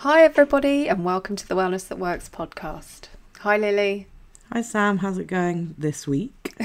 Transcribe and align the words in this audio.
Hi, 0.00 0.22
everybody, 0.22 0.88
and 0.88 1.04
welcome 1.04 1.36
to 1.36 1.46
the 1.46 1.54
Wellness 1.54 1.88
That 1.88 1.98
Works 1.98 2.26
podcast. 2.30 3.08
Hi, 3.40 3.58
Lily. 3.58 4.06
Hi 4.50 4.62
Sam, 4.62 4.96
how's 4.96 5.18
it 5.18 5.26
going 5.26 5.74
this 5.76 6.08
week? 6.08 6.54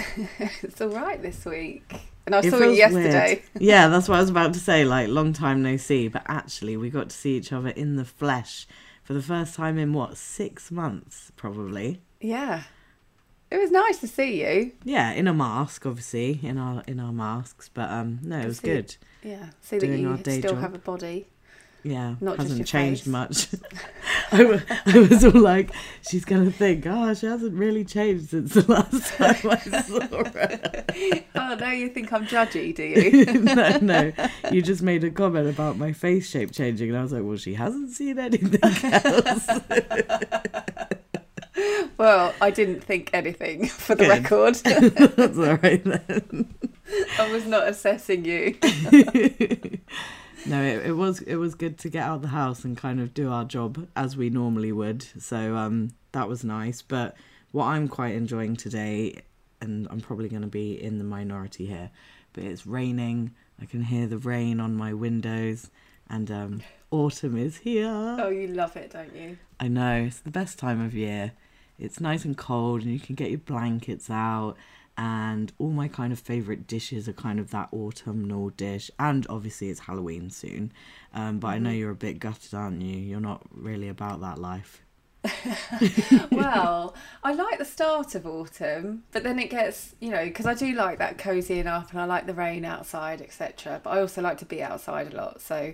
it's 0.61 0.79
all 0.79 0.87
right 0.87 1.21
this 1.21 1.43
week. 1.43 1.83
And 2.25 2.33
I 2.33 2.39
saw 2.39 2.59
you 2.59 2.69
yesterday. 2.69 3.43
Weird. 3.53 3.61
Yeah, 3.61 3.87
that's 3.89 4.07
what 4.07 4.15
I 4.15 4.21
was 4.21 4.29
about 4.29 4.53
to 4.53 4.59
say. 4.61 4.85
Like, 4.85 5.09
long 5.09 5.33
time 5.33 5.61
no 5.61 5.75
see, 5.75 6.07
but 6.07 6.21
actually, 6.27 6.77
we 6.77 6.89
got 6.89 7.09
to 7.09 7.15
see 7.17 7.35
each 7.35 7.51
other 7.51 7.67
in 7.67 7.97
the 7.97 8.05
flesh 8.05 8.67
for 9.03 9.11
the 9.11 9.21
first 9.21 9.53
time 9.53 9.77
in 9.77 9.91
what 9.91 10.15
six 10.15 10.71
months, 10.71 11.33
probably. 11.35 11.99
Yeah, 12.21 12.63
it 13.51 13.57
was 13.57 13.69
nice 13.69 13.97
to 13.97 14.07
see 14.07 14.45
you. 14.45 14.71
Yeah, 14.85 15.11
in 15.11 15.27
a 15.27 15.33
mask, 15.33 15.85
obviously, 15.85 16.39
in 16.41 16.57
our 16.57 16.85
in 16.87 17.01
our 17.01 17.11
masks, 17.11 17.69
but 17.73 17.89
um, 17.89 18.19
no, 18.23 18.39
it 18.39 18.45
was 18.45 18.59
see, 18.59 18.67
good. 18.67 18.95
Yeah, 19.23 19.47
see 19.59 19.77
Doing 19.77 20.09
that 20.09 20.25
you 20.25 20.39
still 20.39 20.51
job. 20.53 20.61
have 20.61 20.73
a 20.73 20.79
body. 20.79 21.27
Yeah, 21.85 22.15
Not 22.19 22.39
hasn't 22.39 22.65
changed 22.65 23.03
face. 23.03 23.11
much. 23.11 23.47
I, 24.31 24.59
I 24.87 24.97
was 25.07 25.23
all 25.23 25.39
like, 25.39 25.69
she's 26.01 26.25
gonna 26.25 26.49
think, 26.49 26.83
oh, 26.87 27.13
she 27.13 27.27
hasn't 27.27 27.53
really 27.53 27.85
changed 27.85 28.31
since 28.31 28.55
the 28.55 28.63
last 28.71 29.13
time 29.17 29.35
I 29.51 29.57
saw 29.81 30.23
her. 30.23 30.83
oh, 31.35 31.55
now 31.59 31.71
you 31.71 31.89
think 31.89 32.11
I'm 32.11 32.25
judgy, 32.25 32.73
do 32.75 32.81
you? 32.83 33.25
no, 33.39 33.77
no. 33.83 34.11
You 34.51 34.63
just 34.63 34.81
made 34.81 35.03
a 35.03 35.11
comment 35.11 35.47
about 35.47 35.77
my 35.77 35.93
face 35.93 36.27
shape 36.27 36.51
changing, 36.51 36.89
and 36.89 36.97
I 36.97 37.03
was 37.03 37.11
like, 37.11 37.21
well, 37.23 37.37
she 37.37 37.53
hasn't 37.53 37.91
seen 37.91 38.17
anything 38.17 38.59
else. 38.63 39.47
well, 41.97 42.33
I 42.41 42.49
didn't 42.49 42.83
think 42.83 43.11
anything 43.13 43.67
for 43.67 43.93
the 43.93 44.05
Good. 44.05 44.23
record. 44.23 44.55
That's 44.55 45.37
all 45.37 45.57
right 45.57 45.83
then. 45.83 46.55
I 47.19 47.31
was 47.31 47.45
not 47.45 47.67
assessing 47.67 48.25
you 48.25 48.57
no, 50.45 50.61
it, 50.61 50.87
it 50.87 50.91
was 50.93 51.21
it 51.21 51.35
was 51.35 51.55
good 51.55 51.77
to 51.79 51.89
get 51.89 52.03
out 52.03 52.17
of 52.17 52.21
the 52.21 52.27
house 52.29 52.63
and 52.63 52.77
kind 52.77 52.99
of 52.99 53.13
do 53.13 53.31
our 53.31 53.43
job 53.43 53.87
as 53.95 54.15
we 54.15 54.29
normally 54.29 54.71
would. 54.71 55.05
So 55.21 55.55
um, 55.55 55.91
that 56.11 56.27
was 56.27 56.43
nice. 56.43 56.81
But 56.81 57.15
what 57.51 57.65
I'm 57.65 57.87
quite 57.87 58.15
enjoying 58.15 58.55
today, 58.55 59.21
and 59.61 59.87
I'm 59.89 60.01
probably 60.01 60.29
going 60.29 60.41
to 60.41 60.47
be 60.47 60.81
in 60.81 60.97
the 60.97 61.03
minority 61.03 61.65
here, 61.65 61.89
but 62.33 62.43
it's 62.43 62.67
raining. 62.67 63.33
I 63.61 63.65
can 63.65 63.83
hear 63.83 64.07
the 64.07 64.17
rain 64.17 64.59
on 64.59 64.75
my 64.75 64.93
windows, 64.93 65.69
and 66.09 66.29
um, 66.29 66.61
autumn 66.91 67.37
is 67.37 67.57
here. 67.57 68.17
Oh, 68.19 68.29
you 68.29 68.47
love 68.47 68.75
it, 68.75 68.91
don't 68.91 69.15
you? 69.15 69.37
I 69.59 69.67
know 69.67 70.03
it's 70.03 70.19
the 70.19 70.31
best 70.31 70.59
time 70.59 70.81
of 70.81 70.93
year. 70.93 71.31
It's 71.79 71.99
nice 71.99 72.25
and 72.25 72.37
cold, 72.37 72.81
and 72.81 72.91
you 72.91 72.99
can 72.99 73.15
get 73.15 73.29
your 73.29 73.39
blankets 73.39 74.09
out 74.09 74.55
and 74.97 75.51
all 75.57 75.71
my 75.71 75.87
kind 75.87 76.13
of 76.13 76.19
favorite 76.19 76.67
dishes 76.67 77.07
are 77.07 77.13
kind 77.13 77.39
of 77.39 77.51
that 77.51 77.67
autumnal 77.73 78.49
dish 78.49 78.89
and 78.99 79.25
obviously 79.29 79.69
it's 79.69 79.81
halloween 79.81 80.29
soon 80.29 80.71
um, 81.13 81.39
but 81.39 81.47
mm-hmm. 81.47 81.55
i 81.55 81.59
know 81.59 81.69
mm-hmm. 81.69 81.79
you're 81.79 81.91
a 81.91 81.95
bit 81.95 82.19
gutted 82.19 82.53
aren't 82.53 82.81
you 82.81 82.97
you're 82.97 83.19
not 83.19 83.41
really 83.51 83.89
about 83.89 84.21
that 84.21 84.37
life 84.37 84.81
well 86.31 86.95
i 87.23 87.33
like 87.33 87.57
the 87.57 87.65
start 87.65 88.13
of 88.13 88.27
autumn 88.27 89.03
but 89.11 89.23
then 89.23 89.39
it 89.39 89.49
gets 89.49 89.95
you 89.99 90.09
know 90.09 90.23
because 90.23 90.45
i 90.45 90.53
do 90.53 90.73
like 90.73 90.99
that 90.99 91.17
cozying 91.17 91.65
up 91.65 91.91
and 91.91 91.99
i 91.99 92.05
like 92.05 92.27
the 92.27 92.33
rain 92.33 92.63
outside 92.63 93.21
etc 93.21 93.81
but 93.83 93.89
i 93.89 93.99
also 93.99 94.21
like 94.21 94.37
to 94.37 94.45
be 94.45 94.61
outside 94.61 95.11
a 95.11 95.15
lot 95.15 95.41
so 95.41 95.73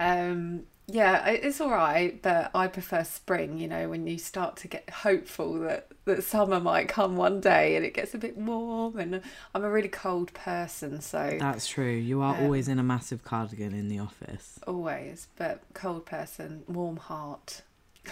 um, 0.00 0.64
yeah, 0.86 1.28
it's 1.28 1.60
all 1.60 1.70
right, 1.70 2.20
but 2.22 2.50
I 2.54 2.66
prefer 2.66 3.04
spring. 3.04 3.58
You 3.58 3.68
know, 3.68 3.88
when 3.88 4.06
you 4.06 4.18
start 4.18 4.56
to 4.58 4.68
get 4.68 4.88
hopeful 4.90 5.60
that 5.60 5.88
that 6.04 6.24
summer 6.24 6.58
might 6.58 6.88
come 6.88 7.16
one 7.16 7.40
day 7.40 7.76
and 7.76 7.84
it 7.84 7.94
gets 7.94 8.14
a 8.14 8.18
bit 8.18 8.36
warm. 8.36 8.98
And 8.98 9.22
I'm 9.54 9.64
a 9.64 9.70
really 9.70 9.88
cold 9.88 10.32
person, 10.34 11.00
so 11.00 11.36
that's 11.38 11.66
true. 11.66 11.92
You 11.92 12.20
are 12.22 12.34
um, 12.36 12.44
always 12.44 12.68
in 12.68 12.78
a 12.78 12.82
massive 12.82 13.22
cardigan 13.22 13.74
in 13.74 13.88
the 13.88 13.98
office. 14.00 14.58
Always, 14.66 15.28
but 15.36 15.62
cold 15.74 16.04
person, 16.06 16.64
warm 16.66 16.96
heart. 16.96 17.62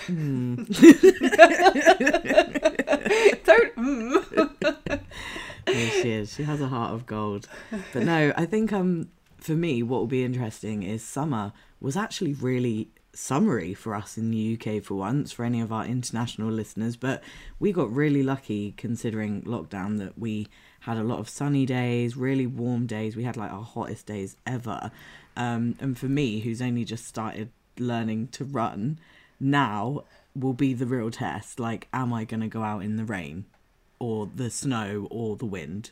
Mm. 0.06 0.66
Don't. 3.44 3.76
Mm. 5.66 6.02
she 6.02 6.10
is. 6.10 6.34
She 6.34 6.42
has 6.42 6.60
a 6.60 6.66
heart 6.66 6.94
of 6.94 7.06
gold. 7.06 7.46
But 7.92 8.04
no, 8.04 8.32
I 8.36 8.46
think 8.46 8.72
um 8.72 9.10
for 9.38 9.52
me, 9.52 9.82
what 9.82 9.98
will 10.00 10.06
be 10.06 10.24
interesting 10.24 10.82
is 10.82 11.02
summer 11.02 11.52
was 11.80 11.96
actually 11.96 12.34
really 12.34 12.88
summery 13.12 13.74
for 13.74 13.94
us 13.94 14.16
in 14.16 14.30
the 14.30 14.58
UK 14.58 14.82
for 14.82 14.94
once, 14.94 15.32
for 15.32 15.44
any 15.44 15.60
of 15.60 15.72
our 15.72 15.84
international 15.84 16.50
listeners. 16.50 16.96
But 16.96 17.22
we 17.58 17.72
got 17.72 17.92
really 17.92 18.22
lucky 18.22 18.72
considering 18.76 19.42
lockdown 19.42 19.98
that 19.98 20.18
we 20.18 20.48
had 20.80 20.96
a 20.96 21.02
lot 21.02 21.18
of 21.18 21.28
sunny 21.28 21.66
days, 21.66 22.16
really 22.16 22.46
warm 22.46 22.86
days. 22.86 23.16
We 23.16 23.24
had 23.24 23.36
like 23.36 23.52
our 23.52 23.64
hottest 23.64 24.06
days 24.06 24.36
ever. 24.46 24.90
Um, 25.36 25.76
and 25.80 25.98
for 25.98 26.06
me, 26.06 26.40
who's 26.40 26.62
only 26.62 26.84
just 26.84 27.06
started 27.06 27.50
learning 27.78 28.28
to 28.28 28.44
run, 28.44 28.98
now 29.38 30.04
will 30.34 30.52
be 30.52 30.74
the 30.74 30.86
real 30.86 31.10
test. 31.10 31.58
Like, 31.58 31.88
am 31.92 32.12
I 32.12 32.24
going 32.24 32.40
to 32.40 32.48
go 32.48 32.62
out 32.62 32.82
in 32.82 32.96
the 32.96 33.04
rain 33.04 33.46
or 33.98 34.28
the 34.34 34.50
snow 34.50 35.08
or 35.10 35.36
the 35.36 35.46
wind? 35.46 35.90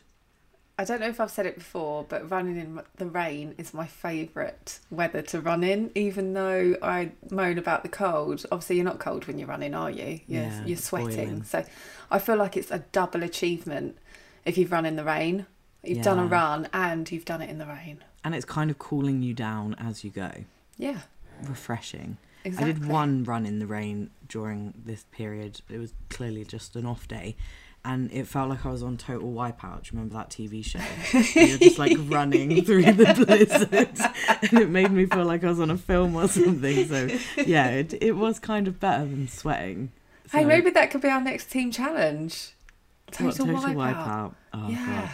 I 0.79 0.85
don't 0.85 1.01
know 1.01 1.09
if 1.09 1.19
I've 1.19 1.29
said 1.29 1.45
it 1.45 1.55
before, 1.55 2.05
but 2.07 2.31
running 2.31 2.55
in 2.55 2.79
the 2.95 3.05
rain 3.05 3.53
is 3.57 3.73
my 3.73 3.85
favourite 3.85 4.79
weather 4.89 5.21
to 5.23 5.41
run 5.41 5.61
in, 5.61 5.91
even 5.93 6.31
though 6.31 6.77
I 6.81 7.11
moan 7.29 7.57
about 7.57 7.83
the 7.83 7.89
cold. 7.89 8.45
Obviously, 8.49 8.77
you're 8.77 8.85
not 8.85 8.97
cold 8.97 9.27
when 9.27 9.37
you're 9.37 9.49
running, 9.49 9.75
are 9.75 9.91
you? 9.91 10.21
You're, 10.25 10.43
yeah, 10.43 10.65
you're 10.65 10.77
sweating. 10.77 11.15
Boiling. 11.15 11.43
So 11.43 11.65
I 12.09 12.19
feel 12.19 12.37
like 12.37 12.55
it's 12.55 12.71
a 12.71 12.79
double 12.93 13.23
achievement 13.23 13.97
if 14.45 14.57
you've 14.57 14.71
run 14.71 14.85
in 14.85 14.95
the 14.95 15.03
rain. 15.03 15.47
You've 15.83 15.97
yeah. 15.97 16.03
done 16.03 16.19
a 16.19 16.25
run 16.25 16.69
and 16.71 17.11
you've 17.11 17.25
done 17.25 17.41
it 17.41 17.49
in 17.49 17.57
the 17.57 17.65
rain. 17.65 18.01
And 18.23 18.33
it's 18.33 18.45
kind 18.45 18.71
of 18.71 18.79
cooling 18.79 19.21
you 19.21 19.33
down 19.33 19.75
as 19.79 20.05
you 20.05 20.11
go. 20.11 20.31
Yeah. 20.77 20.99
Refreshing. 21.43 22.15
Exactly. 22.45 22.69
I 22.69 22.73
did 22.73 22.87
one 22.87 23.25
run 23.25 23.45
in 23.45 23.59
the 23.59 23.67
rain 23.67 24.11
during 24.29 24.73
this 24.85 25.03
period. 25.11 25.59
It 25.69 25.77
was 25.77 25.93
clearly 26.09 26.45
just 26.45 26.77
an 26.77 26.85
off 26.85 27.05
day 27.05 27.35
and 27.85 28.11
it 28.11 28.27
felt 28.27 28.49
like 28.49 28.65
I 28.65 28.71
was 28.71 28.83
on 28.83 28.97
Total 28.97 29.31
Wipeout. 29.31 29.91
remember 29.91 30.15
that 30.15 30.29
TV 30.29 30.63
show? 30.63 30.79
You're 31.39 31.57
just 31.57 31.79
like 31.79 31.97
running 32.05 32.63
through 32.65 32.83
the 32.83 33.25
blizzard, 33.25 34.51
and 34.51 34.61
it 34.61 34.69
made 34.69 34.91
me 34.91 35.05
feel 35.05 35.25
like 35.25 35.43
I 35.43 35.49
was 35.49 35.59
on 35.59 35.71
a 35.71 35.77
film 35.77 36.15
or 36.15 36.27
something. 36.27 36.87
So 36.87 37.07
yeah, 37.45 37.69
it 37.69 37.93
it 38.01 38.13
was 38.13 38.39
kind 38.39 38.67
of 38.67 38.79
better 38.79 39.05
than 39.05 39.27
sweating. 39.27 39.91
So, 40.27 40.39
hey, 40.39 40.45
maybe 40.45 40.69
that 40.71 40.91
could 40.91 41.01
be 41.01 41.07
our 41.07 41.21
next 41.21 41.49
team 41.49 41.71
challenge. 41.71 42.53
Total, 43.11 43.47
what, 43.47 43.61
Total 43.61 43.75
Wipeout. 43.75 43.95
Wipeout. 43.95 44.33
Oh 44.53 44.69
yeah. 44.69 45.01
god. 45.01 45.11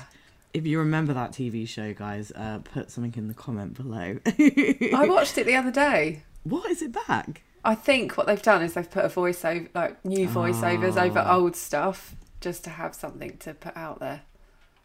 If 0.54 0.66
you 0.66 0.80
remember 0.80 1.14
that 1.14 1.34
TV 1.34 1.68
show, 1.68 1.94
guys, 1.94 2.32
uh, 2.32 2.60
put 2.60 2.90
something 2.90 3.14
in 3.18 3.28
the 3.28 3.34
comment 3.34 3.74
below. 3.76 4.20
I 4.26 5.06
watched 5.08 5.38
it 5.38 5.46
the 5.46 5.56
other 5.56 5.72
day. 5.72 6.24
What 6.44 6.70
is 6.72 6.82
it 6.82 6.94
back? 6.94 7.44
I 7.64 7.76
think 7.76 8.16
what 8.16 8.28
they've 8.28 8.42
done 8.42 8.62
is 8.62 8.74
they've 8.74 8.90
put 8.90 9.04
a 9.04 9.10
voiceover, 9.10 9.68
like 9.74 10.04
new 10.06 10.28
voiceovers 10.30 10.96
oh. 10.96 11.06
over 11.06 11.26
old 11.28 11.56
stuff 11.56 12.16
just 12.46 12.64
to 12.64 12.70
have 12.70 12.94
something 12.94 13.36
to 13.38 13.56
put 13.56 13.76
out 13.76 14.00
there. 14.00 14.22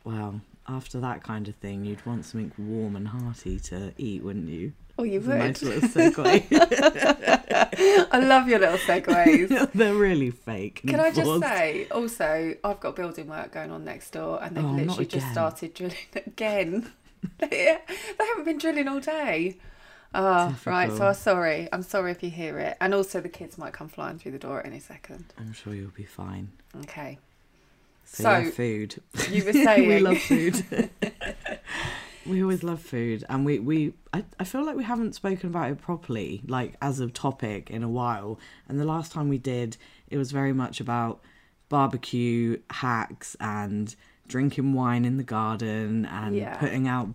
Well, 0.02 0.40
after 0.66 0.98
that 1.00 1.22
kind 1.22 1.46
of 1.46 1.54
thing, 1.56 1.84
you'd 1.84 2.04
want 2.06 2.24
something 2.24 2.52
warm 2.56 2.96
and 2.96 3.06
hearty 3.06 3.60
to 3.60 3.92
eat, 3.98 4.24
wouldn't 4.24 4.48
you? 4.48 4.72
Oh, 4.98 5.02
you 5.02 5.20
would. 5.20 5.38
Nice 5.38 5.62
little 5.62 5.86
segue. 5.86 6.46
I 8.10 8.18
love 8.18 8.48
your 8.48 8.60
little 8.60 8.78
segues. 8.78 9.70
They're 9.74 9.94
really 9.94 10.30
fake. 10.30 10.80
Can 10.86 11.00
I 11.00 11.10
just 11.10 11.38
say, 11.42 11.86
also, 11.90 12.54
I've 12.64 12.80
got 12.80 12.96
building 12.96 13.28
work 13.28 13.52
going 13.52 13.70
on 13.70 13.84
next 13.84 14.12
door, 14.12 14.42
and 14.42 14.56
they've 14.56 14.64
oh, 14.64 14.68
literally 14.68 15.04
just 15.04 15.30
started 15.30 15.74
drilling 15.74 15.96
again. 16.14 16.90
they 17.40 17.78
haven't 18.18 18.44
been 18.46 18.56
drilling 18.56 18.88
all 18.88 19.00
day. 19.00 19.58
Oh, 20.14 20.56
right. 20.64 20.90
So 20.90 21.08
I'm 21.08 21.14
sorry. 21.14 21.68
I'm 21.74 21.82
sorry 21.82 22.10
if 22.10 22.22
you 22.22 22.30
hear 22.30 22.58
it. 22.58 22.78
And 22.80 22.94
also, 22.94 23.20
the 23.20 23.28
kids 23.28 23.58
might 23.58 23.74
come 23.74 23.90
flying 23.90 24.18
through 24.18 24.32
the 24.32 24.38
door 24.38 24.60
at 24.60 24.66
any 24.66 24.80
second. 24.80 25.26
I'm 25.36 25.52
sure 25.52 25.74
you'll 25.74 25.90
be 25.90 26.04
fine. 26.04 26.52
Okay. 26.84 27.18
So, 28.12 28.24
so 28.24 28.38
yeah, 28.38 28.50
food. 28.50 29.02
You 29.30 29.44
were 29.44 29.52
saying 29.52 29.88
we 29.88 30.00
love 30.00 30.18
food. 30.18 30.64
we 32.26 32.42
always 32.42 32.64
love 32.64 32.80
food, 32.80 33.24
and 33.28 33.46
we 33.46 33.60
we 33.60 33.92
I, 34.12 34.24
I 34.40 34.44
feel 34.44 34.66
like 34.66 34.76
we 34.76 34.82
haven't 34.82 35.14
spoken 35.14 35.48
about 35.48 35.70
it 35.70 35.80
properly, 35.80 36.42
like 36.48 36.74
as 36.82 36.98
a 36.98 37.08
topic, 37.08 37.70
in 37.70 37.84
a 37.84 37.88
while. 37.88 38.40
And 38.68 38.80
the 38.80 38.84
last 38.84 39.12
time 39.12 39.28
we 39.28 39.38
did, 39.38 39.76
it 40.08 40.16
was 40.16 40.32
very 40.32 40.52
much 40.52 40.80
about 40.80 41.20
barbecue 41.68 42.58
hacks 42.70 43.36
and 43.38 43.94
drinking 44.26 44.72
wine 44.72 45.04
in 45.04 45.16
the 45.16 45.22
garden 45.22 46.04
and 46.04 46.34
yeah. 46.34 46.56
putting 46.56 46.88
out 46.88 47.10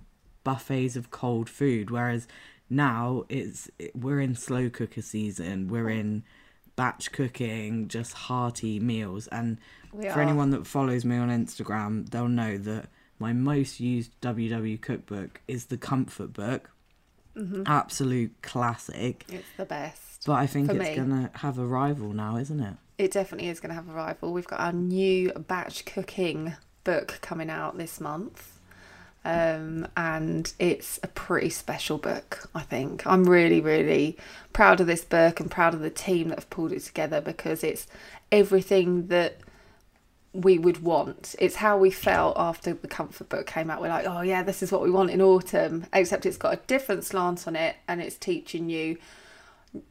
buffets 0.45 0.95
of 0.95 1.11
cold 1.11 1.49
food. 1.49 1.91
Whereas 1.91 2.25
now 2.69 3.25
it's 3.27 3.69
we're 3.93 4.21
in 4.21 4.33
slow 4.33 4.69
cooker 4.69 5.01
season. 5.01 5.67
We're 5.67 5.89
oh. 5.89 5.93
in 5.93 6.23
batch 6.77 7.11
cooking, 7.11 7.87
just 7.89 8.13
hearty 8.13 8.79
meals. 8.79 9.27
And 9.27 9.57
we 9.97 10.09
for 10.09 10.19
are. 10.19 10.21
anyone 10.21 10.51
that 10.51 10.67
follows 10.67 11.05
me 11.05 11.17
on 11.17 11.29
Instagram, 11.29 12.09
they'll 12.09 12.27
know 12.27 12.57
that 12.57 12.87
my 13.19 13.33
most 13.33 13.79
used 13.79 14.11
WW 14.21 14.79
cookbook 14.81 15.41
is 15.47 15.65
the 15.65 15.77
Comfort 15.77 16.33
Book. 16.33 16.69
Mm-hmm. 17.35 17.63
Absolute 17.65 18.41
classic. 18.41 19.25
It's 19.29 19.47
the 19.57 19.65
best. 19.65 20.23
But 20.25 20.33
I 20.33 20.47
think 20.47 20.69
it's 20.71 20.95
going 20.95 21.09
to 21.09 21.29
have 21.39 21.59
a 21.59 21.65
rival 21.65 22.13
now, 22.13 22.37
isn't 22.37 22.59
it? 22.59 22.75
It 22.97 23.11
definitely 23.11 23.49
is 23.49 23.59
going 23.59 23.69
to 23.69 23.75
have 23.75 23.89
a 23.89 23.93
rival. 23.93 24.31
We've 24.31 24.47
got 24.47 24.61
our 24.61 24.71
new 24.71 25.31
batch 25.31 25.85
cooking 25.85 26.55
book 26.83 27.19
coming 27.21 27.49
out 27.49 27.77
this 27.77 27.99
month. 27.99 28.53
Um, 29.25 29.87
and 29.97 30.53
it's 30.59 30.99
a 31.01 31.07
pretty 31.07 31.49
special 31.49 31.97
book, 31.97 32.47
I 32.53 32.61
think. 32.61 33.05
I'm 33.07 33.23
really, 33.23 33.59
really 33.59 34.17
proud 34.53 34.79
of 34.79 34.87
this 34.87 35.03
book 35.03 35.39
and 35.39 35.49
proud 35.49 35.73
of 35.73 35.79
the 35.79 35.89
team 35.89 36.29
that 36.29 36.37
have 36.37 36.49
pulled 36.51 36.71
it 36.71 36.83
together 36.83 37.21
because 37.21 37.63
it's 37.63 37.87
everything 38.31 39.07
that 39.07 39.39
we 40.35 40.59
would 40.59 40.83
want. 40.83 41.35
It's 41.39 41.55
how 41.55 41.77
we 41.77 41.89
felt 41.89 42.35
after 42.37 42.73
the 42.73 42.87
comfort 42.87 43.29
book 43.29 43.47
came 43.47 43.69
out. 43.69 43.81
We're 43.81 43.89
like, 43.89 44.05
oh 44.05 44.21
yeah, 44.21 44.43
this 44.43 44.61
is 44.61 44.71
what 44.71 44.81
we 44.81 44.91
want 44.91 45.09
in 45.09 45.21
autumn. 45.21 45.85
Except 45.93 46.25
it's 46.25 46.37
got 46.37 46.53
a 46.53 46.59
different 46.67 47.05
slant 47.05 47.47
on 47.47 47.55
it, 47.55 47.77
and 47.87 48.01
it's 48.01 48.17
teaching 48.17 48.69
you 48.69 48.97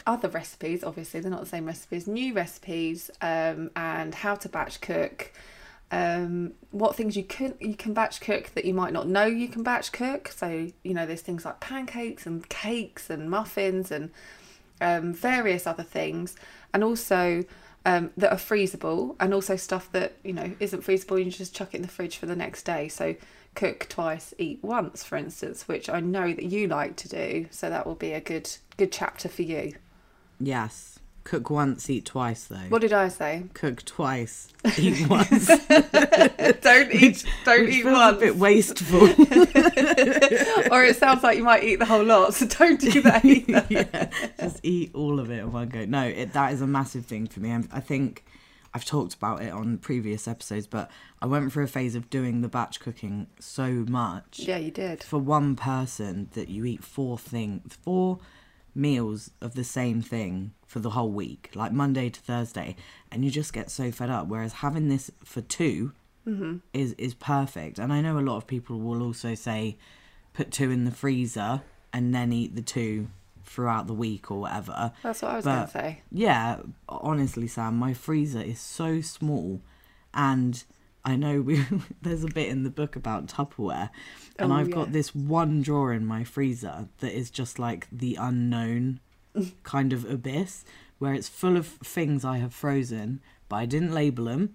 other 0.07 0.29
recipes. 0.29 0.85
Obviously, 0.85 1.21
they're 1.21 1.31
not 1.31 1.41
the 1.41 1.47
same 1.47 1.67
recipes. 1.67 2.07
New 2.07 2.35
recipes, 2.35 3.11
um, 3.23 3.71
and 3.75 4.15
how 4.15 4.35
to 4.35 4.49
batch 4.49 4.81
cook. 4.81 5.33
Um, 5.91 6.55
what 6.71 6.97
things 6.97 7.17
you 7.17 7.25
can 7.25 7.55
you 7.61 7.75
can 7.75 7.95
batch 7.95 8.21
cook 8.21 8.51
that 8.55 8.65
you 8.65 8.75
might 8.75 8.93
not 8.93 9.07
know 9.07 9.27
you 9.27 9.49
can 9.49 9.63
batch 9.63 9.93
cook. 9.93 10.29
So 10.29 10.69
you 10.83 10.95
know, 10.95 11.07
there's 11.07 11.23
things 11.23 11.45
like 11.45 11.61
pancakes 11.61 12.27
and 12.27 12.47
cakes 12.49 13.09
and 13.09 13.31
muffins 13.31 13.91
and 13.91 14.11
um, 14.81 15.15
various 15.15 15.67
other 15.67 15.83
things, 15.85 16.37
and 16.75 16.85
also 16.85 17.45
um, 17.85 18.11
that 18.17 18.33
are 18.33 18.39
freezable 18.39 19.17
and 19.21 19.35
also 19.35 19.57
stuff 19.57 19.91
that 19.93 20.15
you 20.25 20.33
know 20.33 20.53
isn't 20.61 20.83
freezable 20.83 21.23
you 21.23 21.31
just 21.31 21.55
chuck 21.55 21.75
it 21.75 21.79
in 21.79 21.83
the 21.83 21.89
fridge 21.89 22.17
for 22.17 22.27
the 22.27 22.37
next 22.37 22.65
day. 22.65 22.89
So 22.89 23.17
cook 23.55 23.87
twice 23.89 24.35
eat 24.37 24.59
once 24.63 25.05
for 25.05 25.17
instance 25.17 25.69
which 25.69 25.89
i 25.89 26.01
know 26.01 26.33
that 26.33 26.45
you 26.45 26.67
like 26.67 26.97
to 26.97 27.09
do. 27.09 27.47
So 27.51 27.71
that 27.71 27.87
will 27.87 27.95
be 27.95 28.13
a 28.13 28.21
good 28.21 28.51
good 28.77 28.93
chapter 28.93 29.29
for 29.29 29.43
you. 29.43 29.75
Yes. 30.41 30.94
Cook 31.25 31.49
once, 31.49 31.89
eat 31.89 32.05
twice, 32.05 32.45
though. 32.45 32.57
what 32.69 32.83
did 32.83 32.93
i 32.93 33.09
say 33.09 33.45
Cook 33.55 33.83
twice, 33.87 34.49
eat 34.79 35.09
once. 35.09 35.47
don't 36.61 36.93
eat 36.93 37.25
don't 37.47 37.65
Which 37.65 37.75
eat 37.75 37.83
feels 37.83 37.95
once 37.95 38.17
a 38.17 38.21
bit 38.21 38.37
wasteful. 38.37 39.03
or 40.71 40.85
it 40.85 40.97
sounds 40.97 41.23
like 41.23 41.39
you 41.39 41.45
might 41.45 41.65
eat 41.65 41.77
the 41.77 41.87
whole 41.87 42.05
lot 42.05 42.35
so 42.35 42.47
don't 42.47 42.79
do 42.79 43.01
that 43.03 43.25
either 43.25 43.67
yeah, 43.71 44.11
just 44.39 44.61
eat 44.63 44.91
all 44.95 45.19
of 45.19 45.31
it 45.31 45.39
in 45.39 45.51
one 45.51 45.69
go. 45.71 45.87
No, 45.87 46.03
it, 46.03 46.35
that 46.35 46.53
is 46.53 46.61
a 46.61 46.67
massive 46.67 47.07
thing 47.07 47.27
for 47.27 47.41
me. 47.41 47.53
I, 47.53 47.65
I 47.73 47.81
think 47.81 48.25
I've 48.75 48.85
talked 48.85 49.15
about 49.15 49.41
it 49.43 49.51
on 49.53 49.79
previous 49.79 50.29
episodes, 50.29 50.67
but 50.67 50.91
I 51.23 51.27
went 51.27 51.53
through 51.53 51.65
a 51.65 51.69
phase 51.69 51.95
of 51.95 52.11
doing 52.11 52.43
the 52.43 52.49
batch 52.49 52.81
cooking 52.81 53.29
so 53.39 53.71
much 53.89 54.41
yeah 54.41 54.59
you 54.59 54.71
did 54.71 55.03
for 55.03 55.19
one 55.19 55.57
person 55.57 56.29
that 56.35 56.51
you 56.51 56.67
eat 56.67 56.85
four 56.85 57.17
things, 57.17 57.79
four 57.83 58.19
meals 58.75 59.31
of 59.41 59.55
the 59.55 59.65
same 59.65 60.03
thing 60.03 60.53
for 60.67 60.81
the 60.81 60.91
whole 60.91 61.11
week, 61.11 61.51
like 61.55 61.73
Monday 61.73 62.11
to 62.11 62.21
Thursday, 62.21 62.77
and 63.11 63.25
you 63.25 63.31
just 63.31 63.53
get 63.53 63.71
so 63.71 63.91
fed 63.91 64.11
up. 64.11 64.27
Whereas 64.27 64.55
having 64.55 64.89
this 64.89 65.11
for 65.25 65.41
2 65.41 65.93
mm-hmm. 66.27 66.57
is 66.73 66.95
is 66.99 67.15
perfect. 67.15 67.79
And 67.79 67.93
I 67.93 68.01
know 68.01 68.19
a 68.19 68.21
lot 68.21 68.37
of 68.37 68.47
people 68.47 68.79
will 68.81 69.03
also 69.03 69.35
say, 69.35 69.77
put 70.33 70.51
two 70.51 70.71
in 70.71 70.85
the 70.85 70.91
freezer 70.91 71.63
and 71.93 72.15
then 72.15 72.33
eat 72.33 72.57
the 72.57 72.63
two 72.63 73.09
throughout 73.45 73.87
the 73.87 73.95
week 73.95 74.31
or 74.31 74.41
whatever. 74.41 74.93
that's 75.03 75.23
what 75.23 75.31
i 75.33 75.37
was 75.37 75.45
gonna 75.45 75.69
say 75.69 76.01
Yeah, 76.11 76.61
honestly, 76.89 77.47
Sam, 77.47 77.77
my 77.77 77.95
freezer 77.95 78.41
is 78.41 78.59
so 78.59 79.01
small, 79.01 79.61
and 80.13 80.65
I 81.05 81.17
know 81.17 81.41
we 81.41 81.65
there's 82.03 82.25
a 82.25 82.29
bit 82.29 82.49
in 82.49 82.63
the 82.63 82.71
book 82.71 82.97
about 82.97 83.27
Tupperware, 83.27 83.91
and 84.39 84.53
Oh, 84.53 84.57
I've 84.57 84.69
yeah. 84.69 84.75
got 84.75 84.93
this 84.93 85.15
one 85.15 85.63
drawer 85.63 85.93
in 85.93 86.07
my 86.07 86.25
freezer 86.25 86.89
that 86.99 87.13
is 87.17 87.31
just 87.31 87.59
like 87.59 87.87
the 87.93 88.17
unknown 88.17 89.01
kind 89.65 89.93
of 89.93 90.05
abyss, 90.11 90.65
where 90.99 91.15
it's 91.15 91.29
full 91.29 91.57
of 91.57 91.67
things 91.67 92.25
I 92.25 92.39
have 92.39 92.55
frozen, 92.55 93.21
but 93.49 93.57
I 93.57 93.67
didn't 93.67 93.93
label 93.93 94.25
them, 94.25 94.55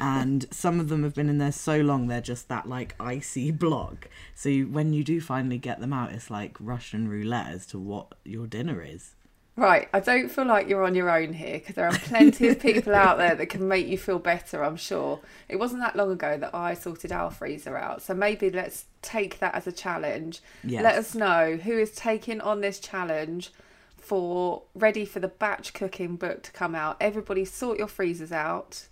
and 0.00 0.46
some 0.54 0.80
of 0.80 0.88
them 0.88 1.02
have 1.02 1.14
been 1.14 1.28
in 1.28 1.38
there 1.38 1.52
so 1.52 1.78
long 1.80 2.06
they're 2.06 2.20
just 2.22 2.48
that 2.48 2.66
like 2.68 2.94
icy 2.98 3.50
block. 3.50 4.08
So 4.34 4.48
you, 4.48 4.68
when 4.68 4.92
you 4.94 5.04
do 5.04 5.20
finally 5.20 5.58
get 5.58 5.80
them 5.80 5.92
out, 5.92 6.12
it's 6.12 6.30
like 6.30 6.56
Russian 6.58 7.08
roulette 7.08 7.48
as 7.48 7.66
to 7.66 7.78
what 7.78 8.14
your 8.24 8.46
dinner 8.46 8.82
is. 8.82 9.14
Right, 9.58 9.88
I 9.92 9.98
don't 9.98 10.30
feel 10.30 10.44
like 10.44 10.68
you're 10.68 10.84
on 10.84 10.94
your 10.94 11.10
own 11.10 11.32
here 11.32 11.54
because 11.54 11.74
there 11.74 11.88
are 11.88 11.98
plenty 11.98 12.46
of 12.46 12.60
people 12.60 12.94
out 12.94 13.18
there 13.18 13.34
that 13.34 13.46
can 13.46 13.66
make 13.66 13.88
you 13.88 13.98
feel 13.98 14.20
better, 14.20 14.62
I'm 14.62 14.76
sure. 14.76 15.18
It 15.48 15.56
wasn't 15.56 15.82
that 15.82 15.96
long 15.96 16.12
ago 16.12 16.38
that 16.38 16.54
I 16.54 16.74
sorted 16.74 17.10
our 17.10 17.28
freezer 17.32 17.76
out, 17.76 18.00
so 18.00 18.14
maybe 18.14 18.50
let's 18.50 18.84
take 19.02 19.40
that 19.40 19.56
as 19.56 19.66
a 19.66 19.72
challenge. 19.72 20.42
Yes. 20.62 20.84
Let 20.84 20.94
us 20.94 21.12
know 21.16 21.56
who 21.56 21.76
is 21.76 21.90
taking 21.90 22.40
on 22.40 22.60
this 22.60 22.78
challenge 22.78 23.50
for 23.96 24.62
ready 24.76 25.04
for 25.04 25.18
the 25.18 25.26
batch 25.26 25.74
cooking 25.74 26.14
book 26.14 26.44
to 26.44 26.52
come 26.52 26.76
out. 26.76 26.96
Everybody 27.00 27.44
sort 27.44 27.78
your 27.78 27.88
freezers 27.88 28.30
out. 28.30 28.86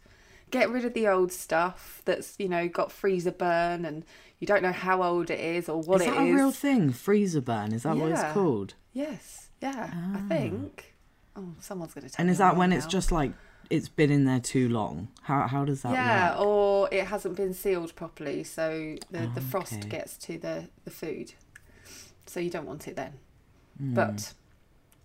Get 0.50 0.70
rid 0.70 0.84
of 0.84 0.94
the 0.94 1.08
old 1.08 1.32
stuff 1.32 2.02
that's, 2.04 2.34
you 2.38 2.48
know, 2.48 2.68
got 2.68 2.92
freezer 2.92 3.32
burn 3.32 3.84
and 3.84 4.04
you 4.38 4.46
don't 4.46 4.62
know 4.62 4.72
how 4.72 5.02
old 5.02 5.30
it 5.30 5.40
is 5.40 5.68
or 5.68 5.80
what 5.82 6.00
is 6.00 6.06
it 6.06 6.10
that 6.14 6.22
is. 6.22 6.30
a 6.30 6.34
real 6.34 6.50
thing? 6.52 6.92
Freezer 6.92 7.40
burn? 7.40 7.72
Is 7.72 7.82
that 7.82 7.96
what 7.96 8.12
it's 8.12 8.22
called? 8.32 8.74
Yes, 8.92 9.48
yeah, 9.60 9.90
I 10.14 10.18
think. 10.28 10.94
Oh, 11.34 11.52
someone's 11.60 11.94
going 11.94 12.06
to 12.06 12.12
tell 12.12 12.22
And 12.22 12.30
is 12.30 12.38
that 12.38 12.56
when 12.56 12.72
it's 12.72 12.86
just 12.86 13.10
like 13.12 13.32
it's 13.68 13.88
been 13.88 14.10
in 14.10 14.24
there 14.24 14.40
too 14.40 14.68
long? 14.68 15.08
How 15.22 15.46
how 15.48 15.64
does 15.64 15.82
that 15.82 15.92
yeah, 15.92 16.38
work? 16.38 16.46
or 16.46 16.88
it 16.92 17.06
hasn't 17.06 17.34
been 17.36 17.52
sealed 17.52 17.94
properly, 17.96 18.44
so 18.44 18.96
the, 19.10 19.18
the 19.18 19.30
Oh, 19.38 19.40
frost 19.40 19.74
okay. 19.74 19.88
gets 19.88 20.16
to 20.18 20.38
the, 20.38 20.68
the 20.84 20.90
food. 20.90 21.32
So 22.26 22.40
you 22.40 22.50
don't 22.50 22.66
want 22.66 22.86
it 22.88 22.96
then. 22.96 23.14
Hmm. 23.78 23.94
But 23.94 24.32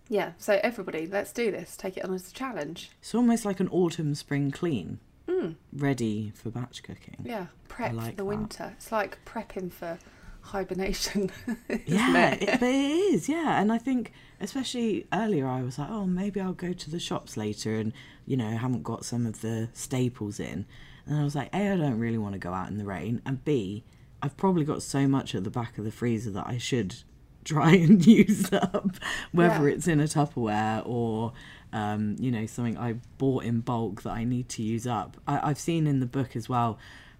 yeah, 0.08 0.32
so 0.38 0.60
everybody, 0.62 1.06
let's 1.06 1.32
do 1.32 1.50
this. 1.50 1.76
Take 1.76 1.96
it 1.96 2.04
on 2.04 2.14
as 2.14 2.30
a 2.30 2.32
challenge. 2.32 2.90
It's 3.00 3.14
almost 3.14 3.44
like 3.44 3.60
an 3.60 3.68
autumn 3.68 4.14
spring 4.14 4.50
clean, 4.50 5.00
Mm, 5.28 5.56
ready 5.72 6.32
for 6.34 6.50
batch 6.50 6.82
cooking. 6.82 7.18
yeah, 7.24 7.46
prep 7.68 7.92
like 7.94 8.04
for 8.10 8.10
the 8.10 8.16
that. 8.16 8.24
winter. 8.24 8.72
It's 8.76 8.90
like 8.92 9.18
prepping 9.24 9.72
for 9.72 9.98
hibernation. 10.42 11.30
Yeah, 11.86 12.32
it? 12.34 12.42
it, 12.42 12.60
but 12.60 12.68
it 12.68 12.90
is. 13.14 13.28
Yeah, 13.28 13.60
and 13.60 13.72
I 13.72 13.78
think 13.78 14.12
especially 14.40 15.06
earlier, 15.12 15.46
I 15.46 15.62
was 15.62 15.78
like, 15.78 15.88
oh, 15.90 16.06
maybe 16.06 16.40
I'll 16.40 16.52
go 16.52 16.72
to 16.72 16.90
the 16.90 16.98
shops 16.98 17.36
later, 17.36 17.76
and 17.76 17.92
you 18.26 18.36
know, 18.36 18.56
haven't 18.56 18.82
got 18.82 19.04
some 19.04 19.26
of 19.26 19.40
the 19.40 19.68
staples 19.72 20.40
in. 20.40 20.66
And 21.06 21.18
I 21.18 21.24
was 21.24 21.34
like, 21.34 21.52
a, 21.52 21.72
I 21.72 21.76
don't 21.76 21.98
really 21.98 22.18
want 22.18 22.34
to 22.34 22.38
go 22.38 22.52
out 22.52 22.68
in 22.68 22.78
the 22.78 22.84
rain, 22.84 23.20
and 23.24 23.44
b, 23.44 23.84
I've 24.22 24.36
probably 24.36 24.64
got 24.64 24.82
so 24.82 25.06
much 25.08 25.34
at 25.34 25.44
the 25.44 25.50
back 25.50 25.78
of 25.78 25.84
the 25.84 25.90
freezer 25.92 26.30
that 26.30 26.46
I 26.46 26.58
should 26.58 26.96
try 27.44 27.72
and 27.86 28.04
use 28.06 28.52
up, 28.52 28.90
whether 29.32 29.68
Yeah. 29.68 29.74
it's 29.74 29.88
in 29.88 30.00
a 30.00 30.04
Tupperware 30.04 30.86
or. 30.86 31.32
Um, 31.74 32.16
you 32.18 32.30
know, 32.30 32.44
something 32.44 32.76
I 32.76 32.96
bought 33.16 33.44
in 33.44 33.60
bulk 33.60 34.02
that 34.02 34.10
I 34.10 34.24
need 34.24 34.50
to 34.50 34.62
use 34.62 34.86
up. 34.86 35.16
I, 35.26 35.40
I've 35.48 35.58
seen 35.58 35.86
in 35.86 36.00
the 36.00 36.06
book 36.06 36.36
as 36.36 36.46
well 36.46 36.78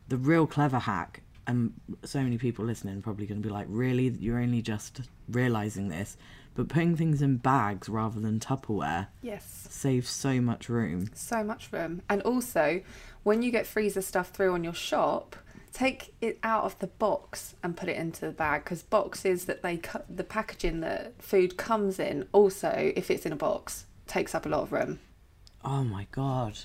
the 0.08 0.18
real 0.18 0.46
clever 0.46 0.78
hack, 0.78 1.22
and 1.46 1.72
so 2.04 2.20
many 2.22 2.36
people 2.36 2.62
listening 2.66 2.98
are 2.98 3.00
probably 3.00 3.24
going 3.24 3.40
to 3.40 3.48
be 3.48 3.50
like, 3.50 3.64
really? 3.70 4.08
You're 4.10 4.38
only 4.38 4.60
just 4.60 5.00
realizing 5.26 5.88
this. 5.88 6.18
But 6.54 6.68
putting 6.68 6.96
things 6.96 7.22
in 7.22 7.38
bags 7.38 7.88
rather 7.88 8.20
than 8.20 8.40
Tupperware 8.40 9.06
Yes. 9.22 9.68
saves 9.70 10.10
so 10.10 10.38
much 10.42 10.68
room. 10.68 11.08
so 11.14 11.42
much 11.42 11.72
room. 11.72 12.02
And 12.10 12.20
also, 12.20 12.82
when 13.22 13.40
you 13.40 13.50
get 13.50 13.66
freezer 13.66 14.02
stuff 14.02 14.28
through 14.32 14.52
on 14.52 14.62
your 14.62 14.74
shop, 14.74 15.34
take 15.72 16.14
it 16.20 16.38
out 16.42 16.64
of 16.64 16.78
the 16.80 16.86
box 16.86 17.54
and 17.62 17.76
put 17.76 17.88
it 17.88 17.96
into 17.96 18.26
the 18.26 18.32
bag 18.32 18.62
because 18.64 18.82
boxes 18.82 19.46
that 19.46 19.62
they 19.62 19.76
cut 19.76 20.04
the 20.14 20.24
packaging 20.24 20.80
that 20.80 21.14
food 21.20 21.56
comes 21.56 21.98
in 21.98 22.28
also 22.32 22.92
if 22.94 23.10
it's 23.10 23.24
in 23.24 23.32
a 23.32 23.36
box 23.36 23.86
takes 24.06 24.34
up 24.34 24.44
a 24.44 24.48
lot 24.48 24.62
of 24.62 24.72
room 24.72 24.98
Oh 25.64 25.84
my 25.84 26.06
god. 26.10 26.58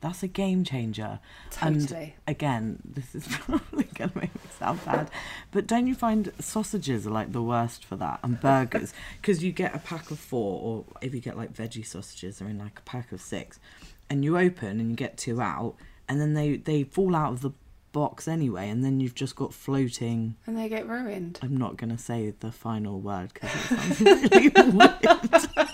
That's 0.00 0.22
a 0.22 0.28
game 0.28 0.64
changer. 0.64 1.20
And 1.60 1.80
totally 1.80 2.16
again, 2.26 2.80
this 2.84 3.14
is 3.14 3.26
probably 3.28 3.84
going 3.94 4.10
to 4.10 4.18
make 4.18 4.34
me 4.34 4.50
sound 4.58 4.84
bad, 4.84 5.10
but 5.50 5.66
don't 5.66 5.86
you 5.86 5.94
find 5.94 6.32
sausages 6.38 7.06
are 7.06 7.10
like 7.10 7.32
the 7.32 7.42
worst 7.42 7.84
for 7.84 7.96
that 7.96 8.20
and 8.22 8.40
burgers? 8.40 8.94
Because 9.20 9.42
you 9.44 9.52
get 9.52 9.74
a 9.74 9.78
pack 9.78 10.10
of 10.10 10.18
four, 10.18 10.60
or 10.62 10.84
if 11.02 11.14
you 11.14 11.20
get 11.20 11.36
like 11.36 11.52
veggie 11.52 11.86
sausages, 11.86 12.38
they're 12.38 12.48
in 12.48 12.58
like 12.58 12.78
a 12.78 12.82
pack 12.82 13.12
of 13.12 13.20
six, 13.20 13.60
and 14.08 14.24
you 14.24 14.38
open 14.38 14.80
and 14.80 14.90
you 14.90 14.96
get 14.96 15.18
two 15.18 15.40
out, 15.40 15.74
and 16.08 16.20
then 16.20 16.32
they, 16.32 16.56
they 16.56 16.84
fall 16.84 17.14
out 17.14 17.32
of 17.32 17.40
the 17.42 17.50
box 17.92 18.28
anyway, 18.28 18.68
and 18.68 18.84
then 18.84 19.00
you've 19.00 19.14
just 19.14 19.36
got 19.36 19.52
floating. 19.52 20.36
and 20.46 20.56
they 20.56 20.68
get 20.68 20.86
ruined 20.88 21.38
I'm 21.42 21.56
not 21.56 21.76
going 21.76 21.90
to 21.90 21.98
say 22.02 22.32
the 22.40 22.52
final 22.52 23.00
word 23.00 23.32
because 23.34 23.50
it 23.54 23.60
sounds 23.60 24.00
really 24.00 24.50
weird. 24.70 25.00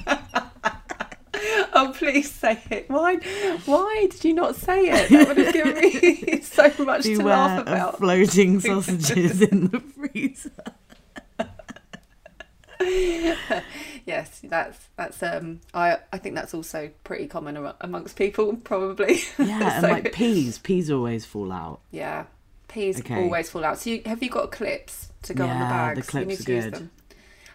oh 1.74 1.92
please 1.94 2.30
say 2.30 2.58
it 2.70 2.88
why 2.88 3.16
why 3.66 4.06
did 4.10 4.24
you 4.24 4.32
not 4.32 4.56
say 4.56 4.86
it 4.86 5.10
that 5.10 5.28
would 5.28 5.36
have 5.36 5.52
given 5.52 5.74
me 5.74 6.40
so 6.42 6.72
much 6.84 7.02
to 7.02 7.18
Beware 7.18 7.26
laugh 7.26 7.60
of 7.60 7.66
about 7.68 7.98
floating 7.98 8.60
sausages 8.60 9.42
in 9.42 9.68
the 9.68 9.80
freezer. 9.80 10.50
yes 14.06 14.40
that's 14.44 14.88
that's 14.96 15.22
um 15.22 15.60
i 15.74 15.98
i 16.12 16.18
think 16.18 16.34
that's 16.34 16.54
also 16.54 16.90
pretty 17.04 17.26
common 17.26 17.56
amo- 17.56 17.74
amongst 17.80 18.16
people 18.16 18.56
probably 18.56 19.20
Yeah, 19.38 19.74
and 19.78 19.82
like 19.82 20.12
peas, 20.12 20.58
peas 20.58 20.90
always 20.90 21.24
fall 21.24 21.52
out. 21.52 21.80
Yeah, 21.90 22.24
peas 22.68 23.00
Okay. 23.00 23.16
always 23.16 23.50
fall 23.50 23.64
out. 23.64 23.78
So 23.78 23.90
you, 23.90 24.02
have 24.06 24.22
you 24.22 24.30
got 24.30 24.52
clips 24.52 25.10
to 25.22 25.34
go 25.34 25.44
on 25.44 25.58
the 25.58 25.64
Yeah, 25.64 25.94
the 25.94 26.00
bags? 26.00 26.06
clips 26.08 26.22
you 26.22 26.26
need 26.28 26.40
are 26.40 26.44
to 26.44 26.52
use 26.54 26.64
good. 26.64 26.74
them. 26.74 26.90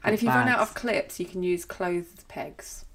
And 0.04 0.14
if 0.16 0.24
you 0.24 0.30
run 0.30 0.48
out 0.48 0.60
of 0.60 0.74
clips, 0.74 1.20
you 1.20 1.26
can 1.26 1.44
use 1.44 1.64
clothes 1.66 2.26
pegs. 2.28 2.86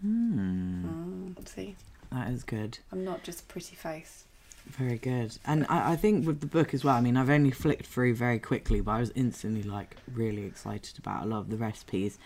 Hmm, 0.00 0.86
Mm, 0.86 1.48
see, 1.48 1.76
that 2.10 2.30
is 2.30 2.42
good. 2.42 2.78
I'm 2.90 3.04
not 3.04 3.22
just 3.22 3.46
pretty 3.48 3.76
face. 3.76 4.24
Very 4.66 4.98
good. 4.98 5.36
And 5.44 5.66
I, 5.68 5.92
I 5.92 5.96
think 5.96 6.26
with 6.26 6.40
the 6.40 6.46
book 6.46 6.74
as 6.74 6.84
well, 6.84 6.94
I 6.96 7.00
mean, 7.00 7.16
I've 7.16 7.30
only 7.30 7.50
flicked 7.50 7.86
through 7.86 8.14
very 8.14 8.38
quickly, 8.38 8.80
but 8.80 8.92
I 8.92 9.00
was 9.00 9.12
instantly 9.14 9.62
like 9.62 9.96
really 10.12 10.44
excited 10.44 10.98
about 10.98 11.24
a 11.24 11.26
lot 11.26 11.40
of 11.40 11.50
the 11.50 11.56
recipes. 11.56 12.18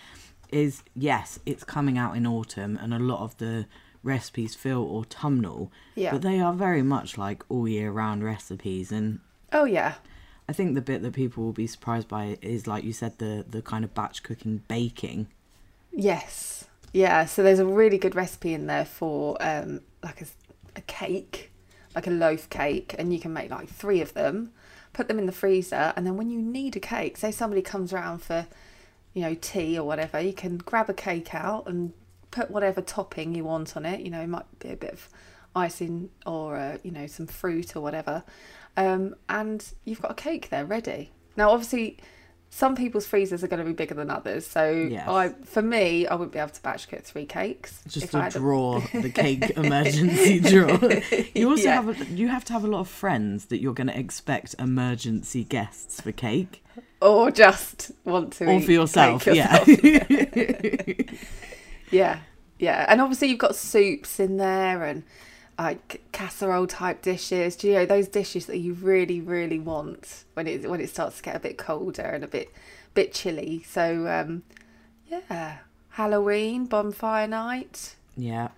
Is 0.51 0.83
yes, 0.95 1.41
it's 1.47 1.65
coming 1.65 1.99
out 1.99 2.17
in 2.17 2.27
autumn, 2.27 2.79
and 2.81 2.93
a 2.95 2.99
lot 2.99 3.21
of 3.21 3.37
the 3.39 3.67
recipes 4.03 4.55
feel 4.55 4.83
autumnal, 4.83 5.73
Yeah. 5.95 6.13
but 6.13 6.23
they 6.23 6.39
are 6.39 6.53
very 6.53 6.83
much 6.83 7.17
like 7.17 7.43
all 7.49 7.67
year 7.67 7.91
round 7.91 8.23
recipes. 8.23 8.93
And 8.93 9.21
oh 9.53 9.65
yeah. 9.65 9.95
I 10.47 10.53
think 10.53 10.75
the 10.75 10.83
bit 10.83 11.01
that 11.03 11.15
people 11.15 11.43
will 11.43 11.53
be 11.55 11.67
surprised 11.67 12.07
by 12.09 12.37
is, 12.43 12.67
like 12.67 12.85
you 12.85 12.93
said, 12.93 13.19
the 13.19 13.45
the 13.49 13.63
kind 13.63 13.85
of 13.85 13.95
batch 13.95 14.23
cooking 14.23 14.63
baking. 14.69 15.29
Yes. 15.91 16.67
Yeah. 16.93 17.25
So 17.25 17.43
there's 17.43 17.59
a 17.59 17.67
really 17.67 17.99
good 17.99 18.15
recipe 18.15 18.53
in 18.53 18.67
there 18.67 18.85
for 18.85 19.37
um, 19.41 19.81
like 20.03 20.21
a, 20.21 20.27
a 20.77 20.81
cake, 20.83 21.51
like 21.95 22.07
a 22.07 22.11
loaf 22.11 22.49
cake, 22.51 22.95
and 22.99 23.13
you 23.13 23.21
can 23.21 23.33
make 23.33 23.51
like 23.51 23.69
three 23.69 24.01
of 24.01 24.15
them, 24.15 24.51
put 24.93 25.09
them 25.09 25.19
in 25.19 25.27
the 25.27 25.33
freezer, 25.33 25.93
and 25.97 26.07
then 26.07 26.17
when 26.17 26.31
you 26.31 26.41
need 26.41 26.77
a 26.77 26.81
cake, 26.81 27.17
say 27.17 27.31
somebody 27.31 27.63
comes 27.63 27.93
around 27.93 28.23
for, 28.23 28.47
you 29.13 29.23
know, 29.23 29.35
tea 29.41 29.79
or 29.79 29.87
whatever, 29.87 30.21
you 30.21 30.33
can 30.33 30.59
grab 30.59 30.89
a 30.89 30.95
cake 30.95 31.35
out 31.35 31.67
and 31.67 31.93
put 32.31 32.51
whatever 32.51 32.81
topping 32.81 33.35
you 33.35 33.45
want 33.45 33.77
on 33.77 33.87
it. 33.87 34.01
You 34.01 34.11
know, 34.11 34.21
it 34.21 34.29
might 34.29 34.59
be 34.59 34.71
a 34.71 34.77
bit 34.77 34.93
of 34.93 35.09
icing 35.57 36.11
or 36.27 36.57
uh, 36.57 36.79
you 36.83 36.91
know 36.91 37.07
some 37.07 37.27
fruit 37.27 37.77
or 37.77 37.81
whatever, 37.81 38.25
um, 38.77 39.15
and 39.29 39.73
you've 39.85 40.03
got 40.03 40.11
a 40.11 40.15
cake 40.15 40.51
there 40.51 40.65
ready. 40.65 41.13
Now, 41.37 41.51
obviously, 41.51 41.99
some 42.51 42.77
people's 42.77 43.07
freezers 43.07 43.43
are 43.43 43.49
going 43.49 43.59
to 43.59 43.65
be 43.67 43.73
bigger 43.73 43.95
than 43.95 44.11
others. 44.11 44.47
So, 44.47 44.71
Yes. 44.71 45.09
I, 45.09 45.31
for 45.45 45.61
me, 45.61 46.07
I 46.07 46.15
wouldn't 46.15 46.33
be 46.33 46.39
able 46.39 46.51
to 46.51 46.63
batch 46.63 46.89
cook 46.89 47.03
three 47.03 47.27
cakes. 47.27 47.81
Just 47.89 48.15
a 48.15 48.27
a- 48.27 48.31
drawer, 48.31 48.81
the 48.93 49.11
cake 49.15 49.51
emergency 49.57 50.39
drawer. 50.39 50.79
You 51.35 51.51
also 51.51 51.65
Yeah. 51.65 51.75
have 51.83 52.01
a, 52.01 52.05
you 52.07 52.29
have 52.29 52.45
to 52.47 52.53
have 52.53 52.63
a 52.63 52.69
lot 52.69 52.81
of 52.81 52.89
friends 52.89 53.47
that 53.47 53.61
you're 53.61 53.75
going 53.75 53.89
to 53.89 53.99
expect 53.99 54.55
emergency 54.61 55.43
guests 55.43 56.01
for 56.01 56.13
cake, 56.13 56.65
or 57.03 57.31
just 57.33 57.91
want 58.05 58.35
to 58.35 58.47
or 58.47 58.53
eat 58.59 58.65
for 58.67 58.73
yourself. 58.73 59.25
cake 59.25 59.35
Yeah. 59.35 59.65
yeah, 61.91 62.19
yeah, 62.59 62.87
and 62.89 63.01
obviously 63.01 63.29
you've 63.29 63.39
got 63.39 63.57
soups 63.57 64.21
in 64.21 64.37
there 64.37 64.85
and 64.85 65.03
like 65.59 66.03
casserole 66.13 66.67
type 66.67 67.03
dishes. 67.03 67.57
Do 67.57 67.69
you 67.69 67.75
know 67.75 67.87
those 67.87 68.09
dishes 68.09 68.47
that 68.47 68.59
you 68.59 68.75
really, 68.75 69.21
really 69.21 69.59
want 69.59 70.25
when 70.35 70.47
it 70.47 70.69
when 70.69 70.81
it 70.81 70.91
starts 70.91 71.19
to 71.19 71.23
get 71.23 71.37
a 71.37 71.41
bit 71.41 71.59
colder 71.59 72.03
and 72.03 72.25
a 72.25 72.29
bit 72.29 72.53
bit 72.95 73.13
chilly? 73.13 73.63
So 73.69 74.07
um, 74.09 74.43
yeah, 75.07 75.59
Halloween 75.91 76.67
bonfire 76.67 77.27
night. 77.29 77.97
yeah. 78.17 78.49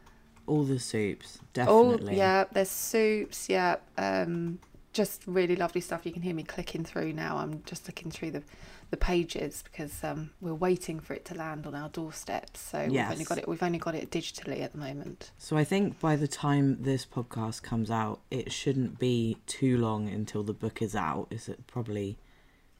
All 0.47 0.63
the 0.63 0.79
soups, 0.79 1.41
definitely. 1.55 2.17
yeah, 2.17 2.45
there's 2.53 2.71
soups. 2.71 3.49
Yeah, 3.49 3.79
um, 3.99 4.61
just 4.93 5.23
really 5.27 5.57
lovely 5.57 5.81
stuff. 5.81 6.07
You 6.07 6.13
can 6.13 6.23
hear 6.23 6.37
me 6.37 6.45
clicking 6.45 6.85
through 6.85 7.15
now. 7.15 7.39
I'm 7.39 7.65
just 7.67 7.89
looking 7.89 8.13
through 8.13 8.31
the 8.31 8.43
the 8.91 8.97
pages 8.97 9.65
because 9.65 10.05
um, 10.05 10.31
we're 10.41 10.55
waiting 10.55 11.01
for 11.01 11.15
it 11.15 11.25
to 11.27 11.35
land 11.35 11.67
on 11.67 11.75
our 11.75 11.89
doorsteps. 11.89 12.61
So 12.61 12.87
we've 12.89 13.01
only 13.01 13.25
got 13.25 13.39
it. 13.39 13.49
We've 13.49 13.63
only 13.63 13.79
got 13.79 13.95
it 13.95 14.11
digitally 14.11 14.63
at 14.63 14.73
the 14.73 14.79
moment. 14.79 15.31
So 15.39 15.57
I 15.57 15.65
think 15.65 15.99
by 16.01 16.17
the 16.17 16.29
time 16.29 16.83
this 16.83 17.05
podcast 17.05 17.63
comes 17.63 17.91
out, 17.91 18.21
it 18.31 18.53
shouldn't 18.53 18.99
be 18.99 19.39
too 19.47 19.77
long 19.77 20.09
until 20.09 20.43
the 20.43 20.53
book 20.53 20.81
is 20.81 20.95
out. 20.95 21.29
Is 21.31 21.49
it 21.49 21.67
probably 21.67 22.19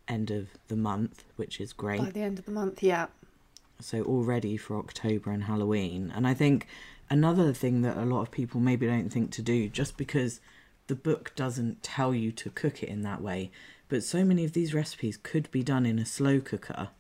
end 0.09 0.31
of 0.31 0.49
the 0.69 0.77
month, 0.77 1.25
which 1.37 1.61
is 1.61 1.73
great. 1.73 2.01
By 2.01 2.11
the 2.11 2.23
end 2.23 2.39
of 2.39 2.45
the 2.45 2.53
month, 2.53 2.83
yeah. 2.83 3.07
so 3.81 4.03
already 4.03 4.57
for 4.57 4.77
October 4.79 5.31
and 5.31 5.45
Halloween. 5.45 6.13
And 6.15 6.27
I 6.27 6.35
think 6.35 6.67
another 7.11 7.53
thing 7.53 7.83
that 7.83 7.97
a 7.97 8.05
lot 8.05 8.23
of 8.23 8.31
people 8.31 8.61
maybe 8.61 8.87
don't 8.87 9.11
think 9.11 9.31
to 9.33 9.43
do, 9.43 9.69
just 9.69 9.97
because 9.97 10.41
the 10.87 10.95
book 10.95 11.33
doesn't 11.35 11.83
tell 11.83 12.15
you 12.15 12.33
to 12.33 12.51
cook 12.51 12.83
it 12.83 12.89
in 12.89 13.03
that 13.03 13.21
way, 13.21 13.51
but 13.89 14.03
so 14.03 14.25
many 14.25 14.45
of 14.45 14.53
these 14.53 14.75
recipes 14.75 15.19
could 15.23 15.51
be 15.51 15.63
done 15.63 15.87
in 15.87 15.99
a 15.99 16.07
slow 16.07 16.41
cooker 16.41 16.91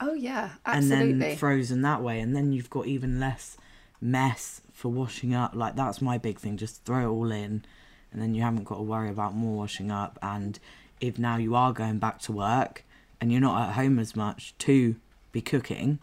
Oh 0.00 0.14
yeah, 0.14 0.50
absolutely. 0.64 1.10
and 1.12 1.22
then 1.22 1.36
frozen 1.36 1.82
that 1.82 2.02
way, 2.02 2.20
and 2.20 2.36
then 2.36 2.52
you've 2.52 2.70
got 2.70 2.86
even 2.86 3.18
less 3.18 3.56
mess 4.00 4.60
for 4.72 4.90
washing 4.90 5.34
up. 5.34 5.54
Like 5.54 5.74
that's 5.76 6.02
my 6.02 6.18
big 6.18 6.38
thing, 6.38 6.56
just 6.56 6.84
throw 6.84 7.06
it 7.06 7.10
all 7.10 7.30
in, 7.32 7.64
and 8.12 8.22
then 8.22 8.34
you 8.34 8.42
haven't 8.42 8.64
got 8.64 8.76
to 8.76 8.82
worry 8.82 9.08
about 9.08 9.34
more 9.34 9.56
washing 9.56 9.90
up. 9.90 10.18
And 10.22 10.58
if 11.00 11.18
now 11.18 11.36
you 11.36 11.54
are 11.54 11.72
going 11.72 11.98
back 11.98 12.20
to 12.22 12.32
work 12.32 12.84
and 13.20 13.32
you're 13.32 13.40
not 13.40 13.68
at 13.68 13.74
home 13.74 13.98
as 13.98 14.14
much 14.14 14.54
to 14.58 14.96
be 15.32 15.40
cooking, 15.40 15.98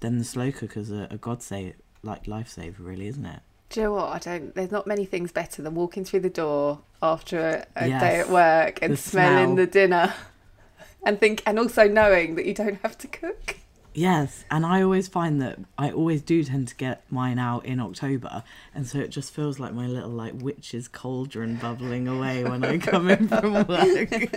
then 0.00 0.18
the 0.18 0.24
slow 0.24 0.52
cooker's 0.52 0.90
a, 0.90 1.08
a 1.10 1.16
godsave, 1.16 1.74
like 2.02 2.24
lifesaver, 2.24 2.80
really, 2.80 3.06
isn't 3.06 3.24
it? 3.26 3.40
Do 3.72 3.80
you 3.80 3.86
know 3.86 3.92
what? 3.94 4.08
I 4.10 4.18
don't. 4.18 4.54
There's 4.54 4.70
not 4.70 4.86
many 4.86 5.04
things 5.04 5.32
better 5.32 5.62
than 5.62 5.74
walking 5.74 6.04
through 6.04 6.20
the 6.20 6.30
door 6.30 6.80
after 7.02 7.66
a, 7.76 7.84
a 7.84 7.88
Yes. 7.88 8.00
day 8.02 8.20
at 8.20 8.28
work 8.30 8.78
and 8.82 8.92
The 8.92 8.96
smelling 8.96 9.44
smell. 9.46 9.56
the 9.56 9.66
dinner, 9.66 10.14
and 11.06 11.18
think, 11.18 11.42
and 11.46 11.58
also 11.58 11.88
knowing 11.88 12.34
that 12.36 12.46
you 12.46 12.54
don't 12.54 12.78
have 12.82 12.96
to 12.98 13.08
cook. 13.08 13.56
Yes, 13.94 14.44
and 14.50 14.64
I 14.64 14.80
always 14.82 15.06
find 15.08 15.42
that 15.42 15.58
I 15.76 15.90
always 15.90 16.22
do 16.22 16.42
tend 16.44 16.68
to 16.68 16.74
get 16.74 17.02
mine 17.10 17.38
out 17.38 17.66
in 17.66 17.78
October, 17.78 18.42
and 18.74 18.86
so 18.86 18.98
it 18.98 19.08
just 19.08 19.34
feels 19.34 19.58
like 19.58 19.74
my 19.74 19.86
little 19.86 20.08
like 20.08 20.32
witch's 20.34 20.88
cauldron 20.88 21.56
bubbling 21.56 22.08
away 22.08 22.42
when 22.42 22.64
I 22.64 22.78
come 22.78 23.10
in 23.10 23.28
from 23.28 23.52
work. 23.52 23.68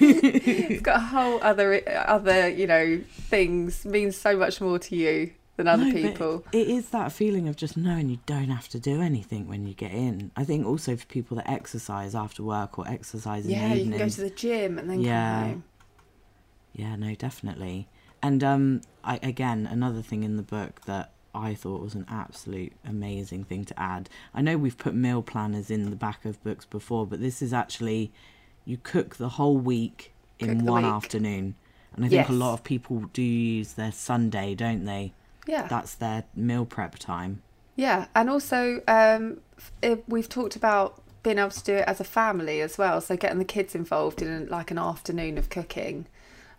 It's 0.00 0.82
got 0.82 0.96
a 0.96 1.00
whole 1.00 1.40
other 1.42 1.82
other 2.06 2.48
you 2.48 2.66
know 2.68 3.00
things 3.10 3.84
means 3.84 4.16
so 4.16 4.36
much 4.36 4.60
more 4.60 4.78
to 4.78 4.94
you 4.96 5.32
than 5.62 5.68
other 5.68 5.84
No, 5.84 5.92
people. 5.92 6.44
It 6.52 6.68
is 6.68 6.90
that 6.90 7.12
feeling 7.12 7.46
of 7.48 7.56
just 7.56 7.76
knowing 7.76 8.08
you 8.08 8.18
don't 8.26 8.48
have 8.50 8.68
to 8.70 8.80
do 8.80 9.00
anything 9.00 9.46
when 9.48 9.66
you 9.66 9.74
get 9.74 9.92
in. 9.92 10.30
I 10.36 10.44
think 10.44 10.66
also 10.66 10.96
for 10.96 11.06
people 11.06 11.36
that 11.36 11.48
exercise 11.48 12.14
after 12.14 12.42
work 12.42 12.78
or 12.78 12.88
exercise 12.88 13.44
in 13.44 13.52
Yeah, 13.52 13.68
the 13.74 13.78
you 13.78 13.90
can 13.90 13.98
go 13.98 14.08
to 14.08 14.20
the 14.20 14.30
gym 14.30 14.78
and 14.78 14.88
then 14.90 15.00
Yeah. 15.00 15.40
come 15.40 15.48
home. 15.50 15.64
Yeah, 16.72 16.96
no, 16.96 17.14
definitely. 17.14 17.88
And 18.22 18.44
um, 18.44 18.80
I 19.02 19.18
again 19.22 19.66
another 19.70 20.02
thing 20.02 20.22
in 20.22 20.36
the 20.36 20.42
book 20.42 20.82
that 20.86 21.12
I 21.34 21.54
thought 21.54 21.80
was 21.80 21.94
an 21.94 22.06
absolute 22.08 22.72
amazing 22.84 23.44
thing 23.44 23.64
to 23.66 23.80
add. 23.80 24.08
I 24.34 24.42
know 24.42 24.56
we've 24.56 24.76
put 24.78 24.94
meal 24.94 25.22
planners 25.22 25.70
in 25.70 25.88
the 25.90 25.96
back 25.96 26.24
of 26.24 26.42
books 26.42 26.64
before, 26.66 27.06
but 27.06 27.20
this 27.20 27.40
is 27.42 27.52
actually 27.52 28.12
you 28.64 28.76
cook 28.82 29.16
the 29.16 29.30
whole 29.30 29.56
week 29.56 30.12
in 30.38 30.58
Cook 30.60 30.68
one 30.68 30.82
week. 30.82 30.92
afternoon. 30.92 31.54
And 31.96 32.04
I 32.04 32.08
think 32.08 32.28
a 32.28 32.32
lot 32.32 32.52
of 32.54 32.62
people 32.62 33.00
do 33.12 33.22
use 33.22 33.72
their 33.72 33.90
Sunday, 33.92 34.54
don't 34.54 34.84
they? 34.84 35.12
Yeah, 35.50 35.66
That's 35.68 35.94
their 35.94 36.24
meal 36.34 36.64
prep 36.64 36.98
time. 36.98 37.42
yeah, 37.76 38.06
and 38.14 38.30
also 38.30 38.82
um, 38.88 39.40
if 39.82 39.98
we've 40.08 40.28
talked 40.28 40.56
about 40.56 41.00
being 41.22 41.38
able 41.38 41.50
to 41.50 41.64
do 41.64 41.74
it 41.74 41.84
as 41.86 42.00
a 42.00 42.04
family 42.04 42.60
as 42.62 42.78
well. 42.78 43.00
So 43.00 43.16
getting 43.16 43.38
the 43.38 43.44
kids 43.44 43.74
involved 43.74 44.22
in 44.22 44.46
like 44.48 44.70
an 44.70 44.78
afternoon 44.78 45.36
of 45.38 45.50
cooking. 45.50 46.06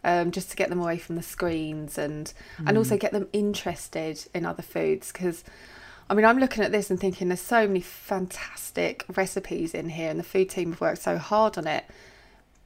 Um, 0.03 0.31
just 0.31 0.49
to 0.49 0.55
get 0.55 0.69
them 0.69 0.79
away 0.79 0.97
from 0.97 1.15
the 1.15 1.21
screens 1.21 1.95
and 1.99 2.33
and 2.65 2.75
also 2.75 2.97
get 2.97 3.11
them 3.11 3.27
interested 3.33 4.25
in 4.33 4.47
other 4.47 4.63
foods 4.63 5.11
because 5.11 5.43
I 6.09 6.15
mean 6.15 6.25
I'm 6.25 6.39
looking 6.39 6.63
at 6.63 6.71
this 6.71 6.89
and 6.89 6.99
thinking 6.99 7.27
there's 7.27 7.39
so 7.39 7.67
many 7.67 7.81
fantastic 7.81 9.05
recipes 9.15 9.75
in 9.75 9.89
here 9.89 10.09
and 10.09 10.17
the 10.19 10.23
food 10.23 10.49
team 10.49 10.71
have 10.71 10.81
worked 10.81 11.03
so 11.03 11.17
hard 11.19 11.55
on 11.57 11.67
it 11.67 11.85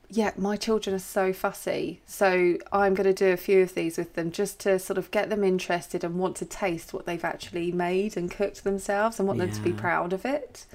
yeah, 0.10 0.32
my 0.38 0.56
children 0.56 0.96
are 0.96 1.00
so 1.00 1.34
fussy. 1.34 2.02
So 2.06 2.58
I'm 2.72 2.94
going 2.94 3.08
to 3.08 3.14
do 3.14 3.32
a 3.32 3.38
few 3.38 3.62
of 3.62 3.74
these 3.74 3.98
with 3.98 4.14
them 4.14 4.32
just 4.32 4.60
to 4.62 4.80
sort 4.80 4.98
of 4.98 5.12
get 5.12 5.30
them 5.30 5.44
interested 5.44 6.04
and 6.04 6.20
want 6.20 6.36
to 6.38 6.46
taste 6.46 6.94
what 6.94 7.06
they've 7.06 7.24
actually 7.24 7.72
made 7.72 8.16
and 8.16 8.30
cooked 8.30 8.64
themselves 8.64 9.20
and 9.20 9.28
want 9.28 9.40
them 9.40 9.52
to 9.52 9.62
be 9.62 9.74
proud 9.74 10.14
of 10.14 10.26
it. 10.26 10.66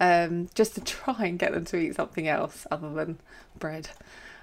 Um, 0.00 0.48
just 0.54 0.74
to 0.74 0.80
try 0.84 1.26
and 1.26 1.38
get 1.38 1.52
them 1.52 1.64
to 1.66 1.76
eat 1.76 1.96
something 1.96 2.26
else 2.26 2.66
other 2.70 2.92
than 2.92 3.18
bread. 3.58 3.90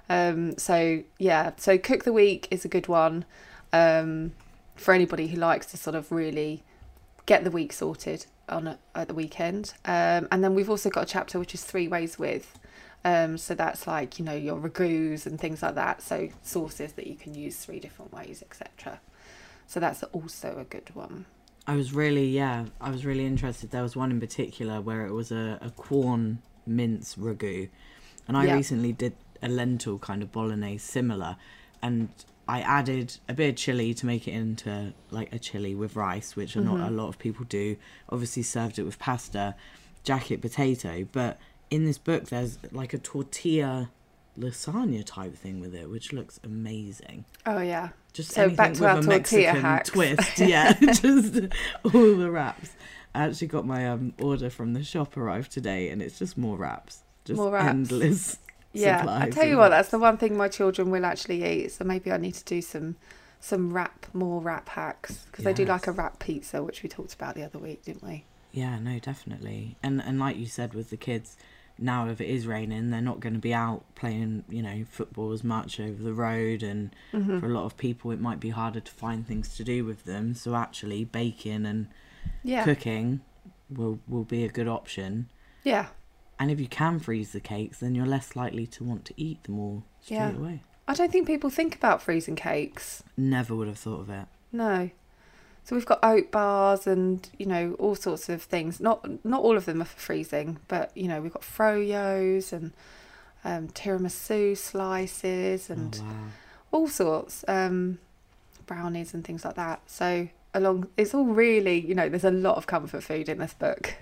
Um, 0.08 0.56
so 0.58 1.02
yeah, 1.18 1.52
so 1.56 1.78
cook 1.78 2.04
the 2.04 2.12
week 2.12 2.48
is 2.50 2.64
a 2.64 2.68
good 2.68 2.88
one 2.88 3.24
um, 3.72 4.32
for 4.74 4.92
anybody 4.94 5.28
who 5.28 5.36
likes 5.36 5.66
to 5.66 5.76
sort 5.76 5.94
of 5.94 6.10
really 6.10 6.64
get 7.26 7.44
the 7.44 7.50
week 7.50 7.72
sorted 7.72 8.26
on 8.48 8.66
a, 8.66 8.78
at 8.94 9.08
the 9.08 9.14
weekend. 9.14 9.74
Um, 9.84 10.26
and 10.32 10.42
then 10.42 10.54
we've 10.54 10.70
also 10.70 10.90
got 10.90 11.04
a 11.04 11.06
chapter 11.06 11.38
which 11.38 11.54
is 11.54 11.62
three 11.62 11.86
ways 11.86 12.18
with. 12.18 12.58
Um, 13.04 13.38
so 13.38 13.54
that's 13.54 13.86
like 13.86 14.18
you 14.18 14.24
know 14.24 14.34
your 14.34 14.58
ragouts 14.58 15.26
and 15.26 15.40
things 15.40 15.62
like 15.62 15.74
that. 15.76 16.02
So 16.02 16.28
sauces 16.42 16.92
that 16.92 17.06
you 17.06 17.14
can 17.16 17.34
use 17.34 17.56
three 17.56 17.80
different 17.80 18.12
ways, 18.12 18.42
etc. 18.42 19.00
So 19.66 19.80
that's 19.80 20.02
also 20.04 20.58
a 20.58 20.64
good 20.64 20.94
one. 20.94 21.26
I 21.66 21.76
was 21.76 21.92
really, 21.92 22.26
yeah, 22.26 22.66
I 22.80 22.90
was 22.90 23.04
really 23.06 23.24
interested. 23.26 23.70
There 23.70 23.82
was 23.82 23.94
one 23.94 24.10
in 24.10 24.18
particular 24.18 24.80
where 24.80 25.06
it 25.06 25.12
was 25.12 25.30
a, 25.30 25.58
a 25.62 25.70
Quorn 25.70 26.38
mince 26.66 27.14
ragu. 27.16 27.68
And 28.26 28.36
I 28.36 28.46
Yeah. 28.46 28.54
recently 28.54 28.92
did 28.92 29.14
a 29.42 29.48
lentil 29.48 29.98
kind 29.98 30.22
of 30.22 30.32
bolognese 30.32 30.78
similar. 30.78 31.36
And 31.82 32.08
I 32.48 32.60
added 32.62 33.18
a 33.28 33.34
bit 33.34 33.50
of 33.50 33.56
chili 33.56 33.94
to 33.94 34.06
make 34.06 34.26
it 34.26 34.32
into 34.32 34.92
like 35.10 35.32
a 35.32 35.38
chili 35.38 35.74
with 35.74 35.94
rice, 35.94 36.34
which 36.34 36.56
are 36.56 36.60
not 36.60 36.80
a 36.80 36.90
lot 36.90 37.08
of 37.08 37.18
people 37.18 37.44
do. 37.48 37.76
Obviously, 38.08 38.42
served 38.42 38.78
it 38.78 38.82
with 38.82 38.98
pasta, 38.98 39.54
jacket 40.02 40.40
potato. 40.40 41.06
But 41.12 41.38
in 41.70 41.84
this 41.84 41.98
book, 41.98 42.26
there's 42.26 42.58
like 42.72 42.92
a 42.94 42.98
tortilla 42.98 43.90
lasagna 44.38 45.04
type 45.04 45.34
thing 45.36 45.60
with 45.60 45.74
it, 45.74 45.88
which 45.90 46.12
looks 46.12 46.40
amazing. 46.44 47.24
Oh 47.46 47.60
yeah, 47.60 47.90
Just 48.12 48.32
So 48.32 48.48
back 48.50 48.74
to 48.74 48.80
with 48.80 48.90
our 48.90 48.98
a 48.98 49.02
tortilla 49.02 49.08
Mexican 49.18 49.60
hacks. 49.60 49.90
twist, 49.90 50.38
yeah. 50.38 50.72
just 50.80 51.36
all 51.84 52.16
the 52.16 52.30
wraps. 52.30 52.70
I 53.14 53.24
actually 53.24 53.48
got 53.48 53.66
my 53.66 53.88
um 53.88 54.14
order 54.20 54.50
from 54.50 54.72
the 54.72 54.84
shop 54.84 55.16
arrived 55.16 55.52
today, 55.52 55.88
and 55.90 56.00
it's 56.00 56.18
just 56.18 56.38
more 56.38 56.56
wraps, 56.56 57.00
just 57.24 57.38
More 57.38 57.50
wraps. 57.52 57.68
endless. 57.68 58.38
Yeah, 58.72 59.04
I 59.08 59.28
tell 59.30 59.44
you 59.48 59.56
what, 59.56 59.72
wraps. 59.72 59.78
that's 59.78 59.88
the 59.90 59.98
one 59.98 60.16
thing 60.16 60.36
my 60.36 60.46
children 60.46 60.92
will 60.92 61.04
actually 61.04 61.44
eat. 61.44 61.72
So 61.72 61.84
maybe 61.84 62.12
I 62.12 62.18
need 62.18 62.34
to 62.34 62.44
do 62.44 62.62
some 62.62 62.94
some 63.40 63.72
wrap 63.72 64.06
more 64.12 64.40
wrap 64.40 64.68
hacks 64.68 65.24
because 65.26 65.44
they 65.44 65.52
do 65.52 65.64
like 65.64 65.88
a 65.88 65.92
wrap 65.92 66.20
pizza, 66.20 66.62
which 66.62 66.84
we 66.84 66.88
talked 66.88 67.12
about 67.12 67.34
the 67.34 67.42
other 67.42 67.58
week, 67.58 67.82
didn't 67.84 68.04
we? 68.04 68.22
Yeah, 68.52 68.78
no, 68.78 69.00
definitely. 69.00 69.76
And 69.82 70.00
and 70.00 70.20
like 70.20 70.36
you 70.36 70.46
said 70.46 70.72
with 70.74 70.90
the 70.90 70.96
kids, 70.96 71.36
now 71.80 72.08
if 72.08 72.20
it 72.20 72.28
is 72.28 72.46
raining, 72.46 72.90
they're 72.90 73.00
not 73.00 73.20
going 73.20 73.32
to 73.34 73.38
be 73.40 73.54
out 73.54 73.84
playing, 73.94 74.44
you 74.48 74.62
know, 74.62 74.84
football 74.88 75.32
as 75.32 75.42
much 75.42 75.80
over 75.80 76.02
the 76.02 76.12
road 76.14 76.62
and 76.62 76.94
Mm-hmm. 77.12 77.40
for 77.40 77.46
a 77.46 77.50
lot 77.50 77.64
of 77.64 77.76
people 77.76 78.10
it 78.12 78.20
might 78.20 78.38
be 78.40 78.50
harder 78.50 78.80
to 78.80 78.92
find 78.92 79.26
things 79.26 79.56
to 79.56 79.64
do 79.64 79.84
with 79.84 80.04
them. 80.04 80.34
So 80.34 80.54
actually 80.54 81.04
baking 81.04 81.66
and 81.66 81.88
Yeah, 82.42 82.64
cooking 82.64 83.20
will 83.68 83.98
will 84.08 84.24
be 84.24 84.44
a 84.44 84.48
good 84.48 84.68
option. 84.68 85.30
yeah, 85.64 85.86
And 86.38 86.50
if 86.50 86.58
you 86.60 86.68
can 86.68 86.98
freeze 87.00 87.32
the 87.32 87.40
cakes, 87.40 87.78
then 87.80 87.94
you're 87.94 88.06
less 88.06 88.34
likely 88.36 88.66
to 88.68 88.84
want 88.84 89.04
to 89.06 89.14
eat 89.16 89.42
them 89.44 89.58
all 89.58 89.84
straight 90.00 90.16
Yeah. 90.16 90.36
away. 90.36 90.62
I 90.88 90.94
don't 90.94 91.12
think 91.12 91.26
people 91.26 91.50
think 91.50 91.74
about 91.76 92.02
freezing 92.02 92.34
cakes. 92.36 93.02
Never 93.16 93.54
would 93.54 93.68
have 93.68 93.78
thought 93.78 94.00
of 94.00 94.10
it. 94.10 94.26
No. 94.52 94.90
So 95.70 95.76
we've 95.76 95.86
got 95.86 96.00
oat 96.02 96.32
bars 96.32 96.88
and 96.88 97.30
you 97.38 97.46
know 97.46 97.76
all 97.78 97.94
sorts 97.94 98.28
of 98.28 98.42
things. 98.42 98.80
Not 98.80 99.24
not 99.24 99.40
all 99.40 99.56
of 99.56 99.66
them 99.66 99.80
are 99.80 99.84
for 99.84 100.00
freezing, 100.00 100.58
but 100.66 100.90
you 100.96 101.06
know 101.06 101.20
we've 101.20 101.32
got 101.32 101.42
froyos 101.42 102.52
and 102.52 102.72
um, 103.44 103.68
tiramisu 103.68 104.58
slices 104.58 105.70
and 105.70 106.00
oh, 106.02 106.04
wow. 106.04 106.14
all 106.72 106.88
sorts, 106.88 107.44
um, 107.46 108.00
brownies 108.66 109.14
and 109.14 109.24
things 109.24 109.44
like 109.44 109.54
that. 109.54 109.80
So 109.86 110.26
along, 110.54 110.88
it's 110.96 111.14
all 111.14 111.26
really 111.26 111.78
you 111.78 111.94
know 111.94 112.08
there's 112.08 112.24
a 112.24 112.32
lot 112.32 112.56
of 112.56 112.66
comfort 112.66 113.04
food 113.04 113.28
in 113.28 113.38
this 113.38 113.54
book. 113.54 113.94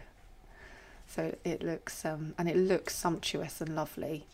So 1.07 1.37
it 1.45 1.63
looks 1.63 2.03
um, 2.07 2.33
and 2.39 2.49
it 2.49 2.57
looks 2.57 2.95
sumptuous 2.97 3.61
and 3.61 3.77
lovely. 3.77 4.25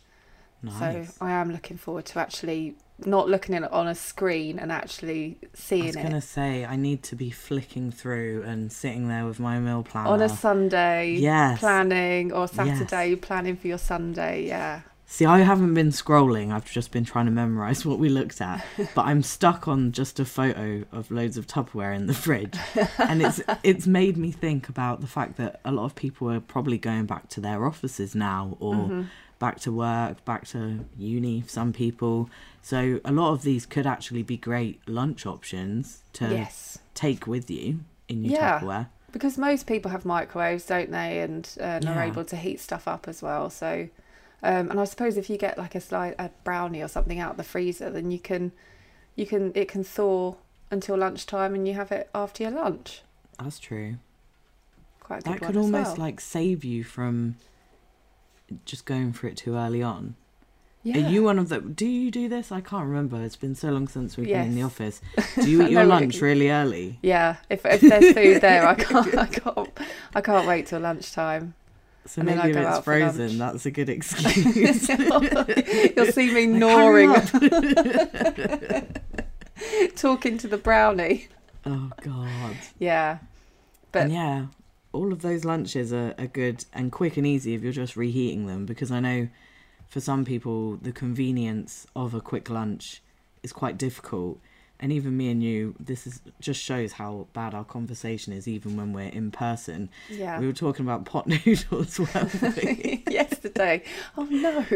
Nice. 0.62 0.78
So 1.08 1.14
I 1.20 1.32
am 1.32 1.50
looking 1.50 1.78
forward 1.78 2.04
to 2.04 2.20
actually 2.20 2.76
not 3.04 3.28
looking 3.28 3.54
at 3.56 3.62
it 3.64 3.72
on 3.72 3.88
a 3.88 3.94
screen 3.94 4.58
and 4.58 4.70
actually 4.70 5.36
seeing 5.54 5.84
it. 5.86 5.96
I 5.96 6.00
was 6.02 6.08
gonna 6.10 6.20
say 6.20 6.64
I 6.64 6.76
need 6.76 7.02
to 7.04 7.16
be 7.16 7.30
flicking 7.30 7.90
through 7.90 8.44
and 8.46 8.70
sitting 8.70 9.08
there 9.08 9.26
with 9.26 9.40
my 9.40 9.58
meal 9.58 9.82
planner. 9.82 10.08
on 10.10 10.22
a 10.22 10.28
Sunday 10.28 11.14
Yes. 11.14 11.58
planning 11.58 12.32
or 12.32 12.46
Saturday 12.48 13.16
planning 13.16 13.56
for 13.56 13.66
your 13.66 13.78
Sunday. 13.78 14.46
Yeah. 14.46 14.82
See, 15.06 15.26
I 15.26 15.40
haven't 15.40 15.74
been 15.74 15.90
scrolling. 15.90 16.50
I've 16.52 16.64
just 16.70 16.90
been 16.90 17.04
trying 17.04 17.26
to 17.26 17.30
memorize 17.30 17.84
what 17.84 17.98
we 17.98 18.08
looked 18.08 18.40
at. 18.40 18.64
But 18.94 19.02
I'm 19.06 19.22
stuck 19.22 19.68
on 19.68 19.92
just 19.92 20.18
a 20.18 20.24
photo 20.24 20.84
of 20.92 21.10
loads 21.10 21.36
of 21.36 21.46
Tupperware 21.46 21.94
in 21.94 22.06
the 22.06 22.14
fridge, 22.14 22.56
and 22.98 23.20
it's 23.22 23.40
it's 23.62 23.86
made 23.86 24.16
me 24.16 24.30
think 24.32 24.68
about 24.68 25.00
the 25.02 25.06
fact 25.06 25.36
that 25.36 25.60
a 25.64 25.72
lot 25.72 25.84
of 25.84 25.94
people 25.94 26.30
are 26.30 26.40
probably 26.40 26.78
going 26.78 27.04
back 27.06 27.28
to 27.30 27.40
their 27.40 27.66
offices 27.66 28.14
now, 28.14 28.56
or 28.60 28.74
Mhm. 28.74 29.06
Back 29.44 29.60
to 29.60 29.70
work, 29.70 30.24
back 30.24 30.46
to 30.46 30.86
uni. 30.96 31.42
for 31.42 31.48
Some 31.50 31.72
people. 31.74 32.30
So 32.62 33.00
a 33.04 33.12
lot 33.12 33.32
of 33.32 33.42
these 33.42 33.66
could 33.66 33.86
actually 33.86 34.22
be 34.22 34.38
great 34.38 34.80
lunch 34.88 35.26
options 35.26 36.02
to 36.14 36.24
Yes. 36.30 36.78
take 36.94 37.26
with 37.26 37.50
you 37.50 37.80
in 38.08 38.24
your 38.24 38.32
Yeah. 38.32 38.60
Tupperware. 38.60 38.86
Because 39.12 39.36
most 39.36 39.66
people 39.66 39.90
have 39.90 40.04
microwaves, 40.06 40.64
don't 40.66 40.90
they, 40.90 41.20
and 41.20 41.44
uh, 41.60 41.64
and 41.78 41.88
are 41.88 42.02
able 42.02 42.24
to 42.24 42.36
heat 42.36 42.58
stuff 42.58 42.88
up 42.88 43.06
as 43.06 43.22
well. 43.22 43.50
So, 43.50 43.88
um, 44.42 44.70
and 44.70 44.80
I 44.80 44.84
suppose 44.84 45.16
if 45.18 45.28
you 45.28 45.36
get 45.36 45.58
like 45.58 45.74
a 45.74 45.80
slide, 45.80 46.14
a 46.18 46.30
brownie 46.42 46.82
or 46.82 46.88
something 46.88 47.20
out 47.20 47.32
of 47.32 47.36
the 47.36 47.44
freezer, 47.44 47.90
then 47.90 48.10
you 48.10 48.18
can, 48.18 48.50
you 49.14 49.26
can, 49.26 49.52
it 49.54 49.68
can 49.68 49.84
thaw 49.84 50.34
until 50.70 50.96
lunchtime, 50.96 51.54
and 51.54 51.68
you 51.68 51.74
have 51.74 51.92
it 51.92 52.08
after 52.14 52.42
your 52.44 52.52
lunch. 52.52 53.02
That's 53.38 53.58
true. 53.58 53.96
Quite 55.00 55.24
That 55.24 55.40
could 55.42 55.56
almost 55.56 55.98
well. 55.98 56.06
like 56.06 56.18
save 56.20 56.64
you 56.64 56.82
from 56.82 57.36
just 58.64 58.84
going 58.86 59.12
for 59.12 59.26
it 59.26 59.36
too 59.36 59.56
early 59.56 59.82
on. 59.82 60.14
yeah. 60.82 60.96
Are 60.96 61.10
you 61.10 61.22
one 61.24 61.38
of 61.38 61.48
the? 61.48 61.60
Do 61.60 61.86
you 61.86 62.10
do 62.10 62.28
this? 62.28 62.52
I 62.52 62.60
can't 62.60 62.86
remember. 62.86 63.20
It's 63.22 63.36
been 63.36 63.54
so 63.54 63.70
long 63.70 63.88
since 63.88 64.16
we've 64.16 64.26
been 64.28 64.48
in 64.48 64.54
the 64.54 64.62
office. 64.62 65.00
Do 65.40 65.50
you 65.50 65.62
eat 65.66 65.70
your 65.70 65.82
No, 65.84 65.88
lunch 65.88 66.20
really 66.20 66.50
early? 66.50 66.98
Yeah, 67.02 67.36
if 67.48 67.64
if 67.64 67.80
there's 67.80 68.12
food 68.14 68.40
there, 68.42 68.66
I 68.66 68.74
can't, 68.86 69.16
I 69.16 69.26
can't, 69.26 69.68
I 70.14 70.20
can't 70.20 70.46
wait 70.46 70.66
till 70.66 70.80
lunchtime. 70.80 71.54
So 72.06 72.20
And 72.20 72.26
maybe 72.36 72.50
if 72.50 72.56
it's 72.58 72.66
out 72.66 72.84
for 72.84 73.00
lunch. 73.00 73.14
frozen, 73.14 73.38
that's 73.38 73.64
a 73.64 73.70
good 73.70 73.88
excuse. 73.96 74.88
You'll 75.96 76.12
see 76.12 76.34
me 76.34 76.44
gnawing, 76.46 77.14
talking 79.96 80.38
to 80.38 80.48
the 80.48 80.58
brownie. 80.62 81.28
oh 81.66 81.90
God. 82.02 82.56
Yeah, 82.78 83.18
but 83.92 84.02
and 84.02 84.12
yeah, 84.12 84.46
all 84.94 85.12
of 85.12 85.20
those 85.22 85.44
lunches 85.44 85.92
are, 85.92 86.14
are 86.18 86.26
good 86.28 86.64
and 86.72 86.90
quick 86.92 87.16
and 87.16 87.26
easy 87.26 87.54
if 87.54 87.62
you're 87.62 87.72
just 87.72 87.96
reheating 87.96 88.46
them. 88.46 88.64
Because 88.64 88.90
I 88.90 89.00
know 89.00 89.28
for 89.88 90.00
some 90.00 90.24
people 90.24 90.76
the 90.76 90.92
convenience 90.92 91.86
of 91.94 92.14
a 92.14 92.20
quick 92.20 92.48
lunch 92.48 93.02
is 93.42 93.52
quite 93.52 93.76
difficult. 93.76 94.38
And 94.80 94.92
even 94.92 95.16
me 95.16 95.30
and 95.30 95.40
you, 95.42 95.74
this 95.78 96.04
is 96.06 96.20
just 96.40 96.60
shows 96.60 96.92
how 96.92 97.28
bad 97.32 97.54
our 97.54 97.64
conversation 97.64 98.32
is, 98.32 98.48
even 98.48 98.76
when 98.76 98.92
we're 98.92 99.08
in 99.08 99.30
person. 99.30 99.88
yeah. 100.10 100.38
We 100.40 100.46
were 100.46 100.52
talking 100.52 100.84
about 100.84 101.04
pot 101.04 101.26
noodles, 101.46 101.98
we? 101.98 103.04
Yesterday, 103.08 103.82
oh 104.18 104.24
no, 104.24 104.66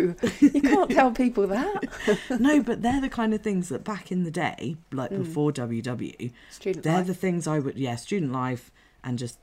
you 0.41 0.61
can't 0.63 0.91
tell 0.91 1.11
people 1.11 1.49
that. 1.49 1.89
no, 2.41 2.63
but 2.63 2.81
they're 2.83 3.01
the 3.01 3.09
kind 3.09 3.35
of 3.35 3.43
things 3.43 3.69
that 3.71 3.83
back 3.85 4.13
in 4.13 4.23
the 4.23 4.31
day, 4.31 4.77
like 4.93 5.11
Mm. 5.11 5.19
before 5.19 5.53
WW, 5.53 6.31
Student 6.51 6.85
they're 6.85 6.99
life. 6.99 7.07
the 7.09 7.15
things 7.15 7.47
I 7.49 7.59
would, 7.59 7.77
yeah, 7.77 7.97
student 7.97 8.33
life 8.33 8.71
and 9.03 9.19
just 9.19 9.39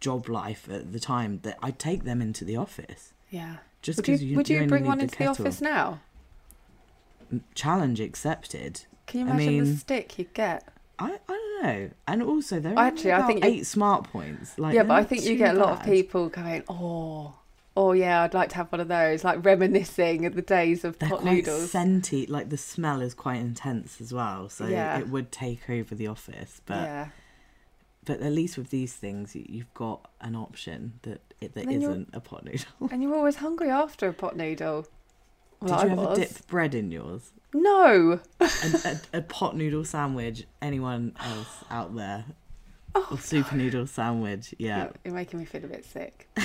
job 0.00 0.28
life 0.28 0.68
at 0.70 0.92
the 0.92 1.00
time 1.00 1.40
that 1.42 1.58
I'd 1.62 1.78
take 1.78 2.04
them 2.04 2.20
into 2.22 2.44
the 2.44 2.56
office. 2.56 3.12
yeah. 3.30 3.56
Just 3.80 3.98
Would 3.98 4.06
because 4.06 4.22
you, 4.22 4.30
you, 4.30 4.36
would 4.36 4.48
you, 4.48 4.56
only 4.56 4.68
bring 4.68 4.84
one 4.86 4.98
the 4.98 5.04
into 5.04 5.18
the 5.18 5.26
office 5.26 5.60
now? 5.60 6.00
Challenge 7.54 8.00
accepted. 8.00 8.86
Can 9.06 9.20
you 9.20 9.26
I 9.28 9.30
imagine 9.34 9.64
the 9.72 9.76
stick 9.76 10.18
you'd 10.18 10.32
get? 10.34 10.66
I, 10.98 11.12
I 11.12 11.16
don't 11.28 11.62
know. 11.62 11.90
And 12.08 12.22
also, 12.22 12.58
there 12.58 12.72
are 12.76 12.86
Actually, 12.86 13.12
I 13.12 13.22
think 13.26 13.44
you- 13.44 13.50
eight 13.50 13.66
smart 13.66 14.04
points. 14.10 14.58
Like, 14.58 14.74
yeah, 14.74 14.82
but 14.82 14.94
I 14.94 15.04
think 15.04 15.24
you 15.24 15.36
get 15.36 15.54
a 15.54 15.58
lot 15.58 15.78
of 15.78 15.84
people 15.84 16.28
going, 16.28 16.64
oh, 16.68 17.34
oh 17.76 17.92
yeah, 17.92 18.22
I'd 18.22 18.34
like 18.34 18.48
to 18.50 18.56
have 18.56 18.72
one 18.72 18.80
of 18.80 18.88
those, 18.88 19.22
like 19.22 19.44
reminiscing 19.44 20.26
of 20.26 20.34
the 20.34 20.42
days 20.42 20.84
of 20.84 20.98
They're 20.98 21.10
pot 21.10 21.20
quite 21.20 21.34
noodles. 21.34 21.70
scenty. 21.72 22.28
Like 22.28 22.48
the 22.48 22.56
smell 22.58 23.00
is 23.00 23.14
quite 23.14 23.38
intense 23.40 24.00
as 24.00 24.12
well, 24.12 24.48
so 24.48 24.66
Yeah. 24.66 24.98
it 24.98 25.08
would 25.08 25.30
take 25.30 25.70
over 25.70 25.94
the 25.94 26.08
office. 26.08 26.60
But 26.66 26.74
yeah, 26.82 27.08
but 28.04 28.20
at 28.20 28.32
least 28.32 28.56
with 28.58 28.70
these 28.70 28.92
things, 28.94 29.34
you've 29.36 29.72
got 29.74 30.10
an 30.20 30.34
option 30.36 30.94
that 31.02 31.20
it, 31.40 31.54
that 31.54 31.70
isn't 31.70 32.08
a 32.12 32.20
pot 32.20 32.44
noodle. 32.44 32.66
and 32.90 33.02
you're 33.02 33.14
always 33.14 33.36
hungry 33.36 33.70
after 33.70 34.08
a 34.08 34.12
pot 34.12 34.36
noodle. 34.36 34.86
Well, 35.60 35.78
Did 35.80 35.84
you 35.84 35.90
I 35.90 35.92
ever 35.92 36.08
was. 36.10 36.18
dip 36.18 36.46
bread 36.46 36.74
in 36.74 36.90
yours? 36.92 37.32
No. 37.54 38.20
a, 38.40 38.44
a, 38.84 39.00
a 39.18 39.22
pot 39.22 39.56
noodle 39.56 39.84
sandwich. 39.84 40.44
Anyone 40.62 41.14
else 41.18 41.64
out 41.70 41.94
there? 41.96 42.24
Oh, 42.94 43.06
or 43.10 43.18
super 43.18 43.56
noodle 43.56 43.86
sandwich? 43.86 44.54
Yeah. 44.58 44.78
You're, 44.84 44.92
you're 45.06 45.14
making 45.14 45.40
me 45.40 45.44
feel 45.44 45.64
a 45.64 45.68
bit 45.68 45.84
sick. 45.84 46.28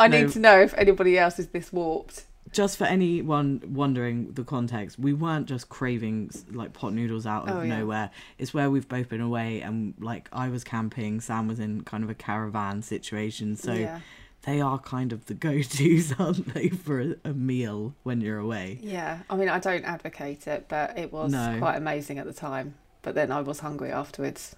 I 0.00 0.08
No. 0.08 0.20
need 0.22 0.30
to 0.32 0.38
know 0.38 0.60
if 0.60 0.72
anybody 0.74 1.18
else 1.18 1.38
is 1.38 1.48
this 1.48 1.72
warped. 1.72 2.24
Just 2.52 2.76
for 2.78 2.84
anyone 2.84 3.62
wondering 3.68 4.32
the 4.32 4.42
context, 4.42 4.98
we 4.98 5.12
weren't 5.12 5.46
just 5.46 5.68
craving 5.68 6.30
like 6.50 6.72
pot 6.72 6.92
noodles 6.92 7.24
out 7.26 7.48
of 7.48 7.56
Oh, 7.56 7.62
yeah. 7.62 7.78
nowhere. 7.78 8.10
It's 8.38 8.52
where 8.52 8.70
we've 8.70 8.88
both 8.88 9.08
been 9.08 9.20
away, 9.20 9.60
and 9.60 9.94
like 10.00 10.28
I 10.32 10.48
was 10.48 10.64
camping, 10.64 11.20
Sam 11.20 11.46
was 11.46 11.60
in 11.60 11.82
kind 11.82 12.02
of 12.02 12.10
a 12.10 12.14
caravan 12.14 12.82
situation, 12.82 13.54
so 13.56 13.72
yeah. 13.74 14.00
they 14.42 14.60
are 14.60 14.78
kind 14.80 15.12
of 15.12 15.26
the 15.26 15.34
go-to's, 15.34 16.12
aren't 16.18 16.52
they, 16.54 16.70
for 16.70 17.00
a, 17.00 17.14
a 17.24 17.32
meal 17.32 17.94
when 18.02 18.20
you're 18.20 18.38
away? 18.38 18.78
Yeah. 18.82 19.20
I 19.30 19.36
mean, 19.36 19.48
I 19.48 19.60
don't 19.60 19.84
advocate 19.84 20.46
it, 20.48 20.66
but 20.68 20.98
it 20.98 21.12
was 21.12 21.30
No. 21.30 21.56
quite 21.58 21.76
amazing 21.76 22.18
at 22.18 22.26
the 22.26 22.32
time. 22.32 22.74
But 23.02 23.14
then 23.14 23.30
I 23.30 23.42
was 23.42 23.60
hungry 23.60 23.92
afterwards 23.92 24.56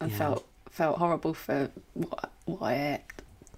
and 0.00 0.10
Yeah. 0.10 0.18
felt 0.18 0.46
felt 0.70 0.98
horrible 0.98 1.32
for 1.34 1.70
what, 1.94 2.30
what 2.46 2.62
I 2.62 2.94
ate. 2.94 3.00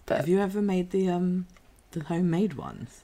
But 0.07 0.19
Have 0.19 0.29
you 0.29 0.41
ever 0.41 0.61
made 0.63 0.91
the 0.91 1.09
um 1.09 1.47
the 1.93 2.05
homemade 2.05 2.55
ones? 2.55 3.03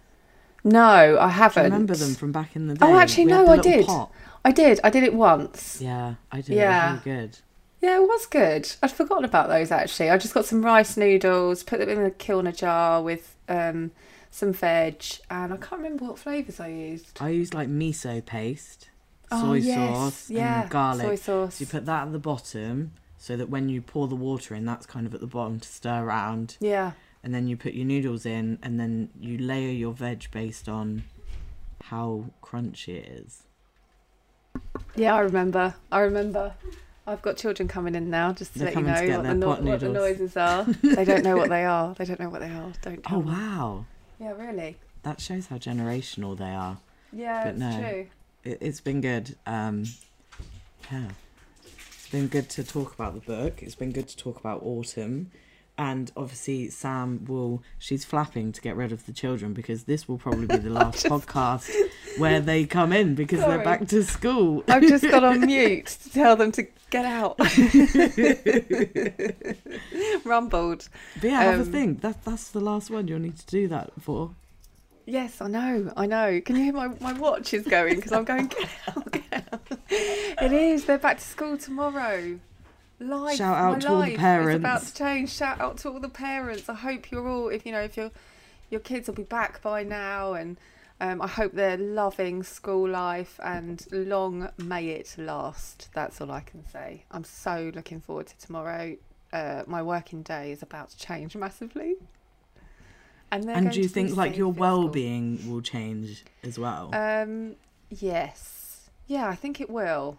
No, 0.65 0.81
I 0.81 1.05
Do 1.07 1.13
you 1.13 1.29
haven't. 1.29 1.65
remember 1.65 1.95
them 1.95 2.15
from 2.15 2.33
back 2.33 2.57
in 2.57 2.67
the 2.67 2.75
day? 2.75 2.87
Oh, 2.87 2.99
actually, 2.99 3.27
We 3.27 3.33
no, 3.33 3.47
I 3.47 3.59
did. 3.59 3.87
pot. 3.87 4.11
I 4.45 4.51
did. 4.51 4.81
I 4.83 4.91
did 4.91 5.05
it 5.05 5.15
once. 5.15 5.79
Yeah, 5.81 6.15
I 6.33 6.41
did. 6.41 6.57
Yeah. 6.57 6.89
It 6.89 6.97
was 6.97 7.07
really 7.07 7.19
good. 7.23 7.39
Yeah, 7.81 7.97
it 7.97 8.03
was 8.09 8.27
good. 8.27 8.73
I'd 8.83 8.93
forgotten 8.93 9.27
about 9.27 9.49
those 9.49 9.71
actually. 9.71 10.09
I 10.09 10.17
just 10.17 10.33
got 10.33 10.47
some 10.47 10.65
rice 10.65 10.97
noodles, 10.97 11.63
put 11.63 11.81
them 11.81 11.91
in 11.91 12.03
a 12.05 12.11
Kilner 12.11 12.57
jar 12.57 13.03
with 13.03 13.37
um, 13.47 13.91
some 14.31 14.55
veg, 14.55 15.05
and 15.31 15.53
I 15.53 15.57
can't 15.59 15.83
remember 15.83 16.07
what 16.07 16.19
flavours 16.19 16.61
I 16.61 16.69
used. 16.69 17.19
I 17.21 17.29
used 17.29 17.53
like 17.53 17.69
miso 17.69 18.25
paste, 18.25 18.89
oh, 19.31 19.41
soy 19.43 19.55
yes. 19.59 19.77
sauce, 19.77 20.31
yeah. 20.31 20.63
and 20.63 20.71
garlic. 20.71 21.07
Soy 21.07 21.17
sauce. 21.17 21.55
So 21.57 21.61
you 21.61 21.67
put 21.67 21.85
that 21.85 22.07
at 22.07 22.13
the 22.13 22.19
bottom, 22.19 22.93
so 23.19 23.37
that 23.37 23.51
when 23.51 23.69
you 23.69 23.83
pour 23.83 24.09
the 24.09 24.17
water 24.17 24.55
in, 24.55 24.65
that's 24.65 24.87
kind 24.87 25.07
of 25.07 25.15
at 25.15 25.21
the 25.21 25.27
bottom 25.27 25.61
to 25.61 25.69
stir 25.69 26.05
around. 26.05 26.57
Yeah. 26.61 26.93
And 27.25 27.35
then 27.35 27.49
you 27.49 27.57
put 27.57 27.73
your 27.73 27.87
noodles 27.87 28.27
in, 28.27 28.59
and 28.63 28.79
then 28.79 29.09
you 29.19 29.39
layer 29.39 29.71
your 29.73 29.95
veg 29.95 30.27
based 30.31 30.69
on 30.69 31.05
how 31.85 32.27
crunchy 32.43 32.97
it 32.99 33.07
is. 33.07 33.43
Yeah, 34.95 35.15
I 35.15 35.21
remember. 35.21 35.75
I 35.91 36.01
remember. 36.01 36.53
I've 37.07 37.23
got 37.23 37.39
children 37.39 37.67
coming 37.67 37.95
in 37.95 38.11
now, 38.11 38.33
just 38.33 38.53
to 38.53 38.59
They're 38.59 38.67
let 38.67 38.77
you 38.77 38.83
know 38.83 39.17
what 39.19 39.23
the, 39.27 39.35
no- 39.35 39.49
what 39.49 39.81
the 39.81 39.89
noises 39.89 40.37
are. 40.37 40.65
they 40.83 41.05
don't 41.07 41.25
know 41.25 41.37
what 41.39 41.49
they 41.49 41.65
are. 41.65 41.95
They 41.95 42.05
don't 42.05 42.21
know 42.21 42.29
what 42.29 42.41
they 42.43 42.51
are. 42.51 42.73
Don't 42.83 43.03
tell 43.03 43.19
Oh 43.19 43.23
them. 43.23 43.29
wow, 43.29 43.87
Yeah, 44.21 44.33
really. 44.33 44.77
that 45.03 45.19
shows 45.21 45.47
how 45.47 45.57
generational 45.57 46.37
they 46.37 46.45
are. 46.51 46.77
Yeah, 47.11 47.45
But 47.45 47.51
it's 47.53 47.59
no. 47.61 47.81
true. 47.81 48.07
It, 48.45 48.59
it's 48.61 48.81
been 48.83 49.01
good. 49.01 49.35
Um, 49.47 49.85
yeah, 50.93 51.09
it's 51.95 52.09
been 52.11 52.29
good 52.29 52.51
to 52.51 52.65
talk 52.65 52.93
about 52.93 53.15
the 53.15 53.21
book. 53.21 53.63
It's 53.63 53.75
been 53.75 53.93
good 53.93 54.09
to 54.09 54.17
talk 54.17 54.39
about 54.39 54.63
autumn, 54.63 55.31
and 55.77 56.11
obviously 56.17 56.71
Sam 56.71 57.25
will. 57.27 57.63
She's 57.79 58.05
flapping 58.05 58.53
to 58.53 58.61
get 58.61 58.77
rid 58.77 58.93
of 58.93 59.07
the 59.07 59.13
children 59.13 59.53
because 59.55 59.85
this 59.85 60.09
will 60.09 60.19
probably 60.19 60.47
be 60.47 60.57
the 60.57 60.71
last 60.83 61.07
podcast 61.07 61.71
where 62.19 62.41
they 62.41 62.65
come 62.65 62.93
in 62.93 63.15
because 63.15 63.41
Sorry. 63.41 63.57
they're 63.57 63.65
back 63.65 63.87
to 63.89 64.03
school. 64.05 64.63
I've 64.69 64.83
just 64.83 65.05
got 65.09 65.25
on 65.25 65.41
mute 65.47 65.87
to 65.87 66.11
tell 66.13 66.37
them 66.37 66.53
to 66.53 66.67
get 66.91 67.05
out. 67.05 67.37
Rumbled. 70.25 70.89
But 71.21 71.31
yeah, 71.31 71.43
have 71.43 71.59
a 71.59 71.63
Um, 71.63 71.73
think. 71.73 72.01
That 72.03 72.25
that's 72.25 72.51
the 72.51 72.61
last 72.61 72.91
one 72.91 73.09
you'll 73.09 73.19
need 73.19 73.37
to 73.39 73.47
do 73.47 73.69
that 73.69 73.91
for. 74.01 74.31
Yes, 75.07 75.43
I 75.43 75.49
know, 75.49 75.93
I 75.99 76.07
know. 76.07 76.41
Can 76.41 76.57
you 76.57 76.63
hear 76.65 76.73
my, 76.73 76.89
my 76.99 77.13
watch 77.13 77.53
is 77.53 77.67
going? 77.67 77.97
Because 77.97 78.13
I'm 78.13 78.25
going, 78.25 78.47
get 78.47 78.71
out, 78.89 79.13
get 79.13 79.49
out. 79.53 79.61
It 79.91 80.51
is, 80.51 80.87
they're 80.87 80.97
back 80.97 81.19
to 81.19 81.23
school 81.25 81.59
tomorrow. 81.59 82.41
Life, 83.01 83.37
Shout 83.37 83.57
out 83.57 83.73
my 83.73 83.79
to 83.81 83.89
all 83.89 84.03
the 84.03 84.17
life 84.17 84.49
is 84.49 84.55
about 84.55 84.83
to 84.83 84.95
change. 84.95 85.31
Shout 85.31 85.61
out 85.61 85.79
to 85.79 85.91
all 85.91 86.01
the 86.01 86.09
parents. 86.09 86.69
I 86.69 86.75
hope 86.75 87.11
you're 87.11 87.29
all, 87.29 87.49
if 87.49 87.67
you 87.67 87.73
know, 87.73 87.81
if 87.81 87.97
your 87.97 88.11
your 88.71 88.81
kids 88.81 89.09
will 89.09 89.15
be 89.15 89.25
back 89.25 89.61
by 89.63 89.83
now, 89.83 90.35
and 90.35 90.57
um, 91.01 91.21
I 91.21 91.27
hope 91.27 91.53
they're 91.53 91.77
loving 91.77 92.43
school 92.43 92.89
life 92.89 93.39
and 93.43 93.85
long 93.91 94.51
may 94.59 94.89
it 94.89 95.15
last. 95.19 95.89
That's 95.93 96.21
all 96.21 96.31
I 96.31 96.41
can 96.41 96.67
say. 96.69 97.05
I'm 97.11 97.25
so 97.25 97.73
looking 97.75 98.01
forward 98.01 98.29
to 98.29 98.39
tomorrow. 98.39 98.97
Uh, 99.33 99.65
my 99.67 99.83
working 99.83 100.23
day 100.23 100.53
is 100.53 100.63
about 100.63 100.91
to 100.91 100.97
change 100.97 101.35
massively. 101.35 101.97
And, 103.31 103.51
And 103.51 103.73
do 103.73 103.81
you 103.81 103.89
think 103.89 104.17
like 104.17 104.37
your 104.37 104.51
in 104.51 104.57
well-being 104.57 105.51
will 105.51 105.61
change 105.61 106.25
as 106.45 106.59
well? 106.59 106.91
Um, 106.95 107.57
yes. 107.91 108.89
Yeah, 109.09 109.29
I 109.29 109.35
think 109.35 109.61
it 109.61 109.69
will. 109.69 110.19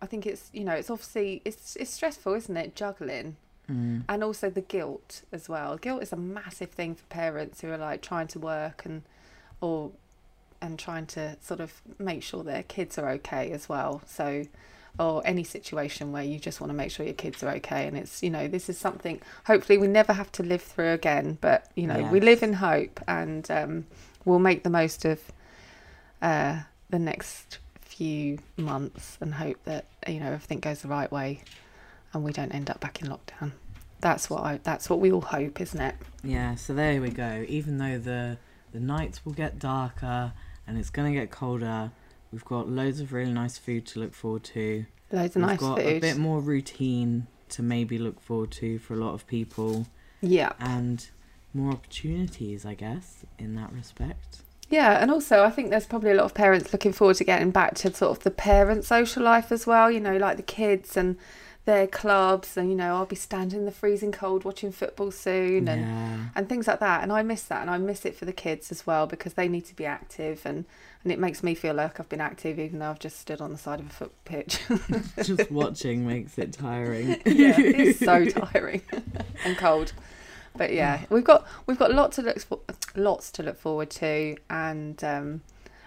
I 0.00 0.06
think 0.06 0.26
it's 0.26 0.50
you 0.52 0.64
know 0.64 0.74
it's 0.74 0.90
obviously 0.90 1.42
it's 1.44 1.76
it's 1.76 1.92
stressful, 1.92 2.34
isn't 2.34 2.56
it? 2.56 2.74
Juggling 2.74 3.36
Mm. 3.70 4.04
and 4.08 4.24
also 4.24 4.48
the 4.48 4.62
guilt 4.62 5.22
as 5.30 5.46
well. 5.46 5.76
Guilt 5.76 6.02
is 6.02 6.10
a 6.10 6.16
massive 6.16 6.70
thing 6.70 6.94
for 6.94 7.04
parents 7.08 7.60
who 7.60 7.70
are 7.70 7.76
like 7.76 8.00
trying 8.00 8.26
to 8.28 8.38
work 8.38 8.86
and 8.86 9.02
or 9.60 9.90
and 10.62 10.78
trying 10.78 11.04
to 11.06 11.36
sort 11.42 11.60
of 11.60 11.82
make 11.98 12.22
sure 12.22 12.42
their 12.42 12.62
kids 12.62 12.96
are 12.96 13.10
okay 13.10 13.50
as 13.52 13.68
well. 13.68 14.00
So 14.06 14.46
or 14.98 15.22
any 15.26 15.44
situation 15.44 16.12
where 16.12 16.22
you 16.22 16.38
just 16.38 16.60
want 16.60 16.70
to 16.70 16.74
make 16.74 16.90
sure 16.90 17.04
your 17.04 17.14
kids 17.14 17.42
are 17.42 17.50
okay 17.50 17.86
and 17.86 17.96
it's 17.96 18.22
you 18.22 18.30
know 18.30 18.48
this 18.48 18.68
is 18.68 18.76
something 18.78 19.20
hopefully 19.44 19.78
we 19.78 19.86
never 19.86 20.12
have 20.12 20.32
to 20.32 20.42
live 20.42 20.62
through 20.62 20.90
again 20.90 21.38
but 21.40 21.70
you 21.76 21.86
know 21.86 22.02
we 22.10 22.20
live 22.20 22.42
in 22.42 22.54
hope 22.54 23.00
and 23.06 23.48
um, 23.50 23.86
we'll 24.24 24.40
make 24.40 24.64
the 24.64 24.70
most 24.70 25.04
of 25.04 25.20
uh, 26.20 26.60
the 26.90 26.98
next 26.98 27.58
few 27.98 28.38
months 28.56 29.18
and 29.20 29.34
hope 29.34 29.56
that 29.64 29.84
you 30.06 30.20
know 30.20 30.26
everything 30.26 30.60
goes 30.60 30.82
the 30.82 30.88
right 30.88 31.10
way 31.10 31.40
and 32.12 32.22
we 32.22 32.32
don't 32.32 32.54
end 32.54 32.70
up 32.70 32.78
back 32.78 33.02
in 33.02 33.08
lockdown. 33.08 33.50
That's 34.00 34.30
what 34.30 34.44
I. 34.44 34.60
That's 34.62 34.88
what 34.88 35.00
we 35.00 35.10
all 35.10 35.20
hope, 35.20 35.60
isn't 35.60 35.80
it? 35.80 35.96
Yeah, 36.22 36.54
so 36.54 36.74
there 36.74 37.00
we 37.02 37.10
go. 37.10 37.44
Even 37.48 37.78
though 37.78 37.98
the 37.98 38.38
the 38.72 38.78
nights 38.78 39.24
will 39.24 39.32
get 39.32 39.58
darker 39.58 40.32
and 40.66 40.78
it's 40.78 40.90
gonna 40.90 41.12
get 41.12 41.32
colder, 41.32 41.90
we've 42.30 42.44
got 42.44 42.68
loads 42.68 43.00
of 43.00 43.12
really 43.12 43.32
nice 43.32 43.58
food 43.58 43.84
to 43.86 43.98
look 43.98 44.14
forward 44.14 44.44
to. 44.44 44.86
Loads 45.10 45.34
of 45.34 45.42
we've 45.42 45.50
nice 45.50 45.58
got 45.58 45.80
a 45.80 45.98
bit 45.98 46.16
more 46.16 46.40
routine 46.40 47.26
to 47.48 47.62
maybe 47.62 47.98
look 47.98 48.20
forward 48.20 48.52
to 48.52 48.78
for 48.78 48.94
a 48.94 48.98
lot 48.98 49.14
of 49.14 49.26
people 49.26 49.88
Yeah, 50.20 50.52
and 50.60 51.04
more 51.52 51.72
opportunities, 51.72 52.64
I 52.64 52.74
guess, 52.74 53.24
in 53.38 53.56
that 53.56 53.72
respect. 53.72 54.42
Yeah, 54.70 55.00
and 55.02 55.10
also 55.10 55.44
I 55.44 55.50
think 55.50 55.70
there's 55.70 55.86
probably 55.86 56.10
a 56.10 56.14
lot 56.14 56.24
of 56.24 56.34
parents 56.34 56.72
looking 56.72 56.92
forward 56.92 57.16
to 57.16 57.24
getting 57.24 57.50
back 57.50 57.74
to 57.76 57.92
sort 57.94 58.16
of 58.16 58.24
the 58.24 58.30
parent 58.30 58.84
social 58.84 59.22
life 59.22 59.50
as 59.52 59.66
well. 59.66 59.90
You 59.90 60.00
know, 60.00 60.16
like 60.16 60.36
the 60.36 60.42
kids 60.42 60.96
and 60.96 61.16
their 61.64 61.86
clubs, 61.86 62.56
and 62.56 62.70
you 62.70 62.76
know, 62.76 62.94
I'll 62.96 63.04
be 63.06 63.16
standing 63.16 63.60
in 63.60 63.64
the 63.66 63.70
freezing 63.70 64.10
cold 64.12 64.44
watching 64.44 64.72
football 64.72 65.10
soon, 65.10 65.68
and 65.68 65.82
Yeah. 65.82 66.18
and 66.34 66.48
things 66.48 66.66
like 66.66 66.80
that. 66.80 67.02
And 67.02 67.12
I 67.12 67.22
miss 67.22 67.42
that, 67.44 67.60
and 67.62 67.70
I 67.70 67.76
miss 67.78 68.04
it 68.06 68.16
for 68.16 68.24
the 68.24 68.32
kids 68.32 68.70
as 68.72 68.86
well 68.86 69.06
because 69.06 69.34
they 69.34 69.48
need 69.48 69.66
to 69.66 69.76
be 69.76 69.84
active, 69.84 70.42
and 70.46 70.64
and 71.04 71.12
it 71.12 71.18
makes 71.18 71.42
me 71.42 71.54
feel 71.54 71.74
like 71.74 72.00
I've 72.00 72.08
been 72.08 72.20
active 72.20 72.58
even 72.58 72.78
though 72.80 72.90
I've 72.90 72.98
just 72.98 73.18
stood 73.20 73.40
on 73.40 73.52
the 73.52 73.58
side 73.58 73.80
of 73.80 73.86
a 73.86 73.90
foot 73.90 74.12
pitch. 74.24 74.60
Just 75.22 75.48
watching 75.50 76.04
makes 76.06 76.36
it 76.38 76.52
tiring. 76.52 77.10
yeah, 77.26 77.54
it's 77.58 78.00
so 78.00 78.24
tiring 78.52 78.82
and 79.44 79.56
cold. 79.56 79.92
But 80.56 80.72
yeah, 80.72 81.04
we've 81.10 81.24
got 81.24 81.46
we've 81.66 81.78
got 81.78 81.92
lots 81.92 82.16
to 82.16 82.22
look 82.22 82.40
for, 82.40 82.60
lots 82.94 83.30
to 83.32 83.42
look 83.42 83.58
forward 83.58 83.90
to, 83.90 84.36
and 84.50 85.02
um, 85.04 85.42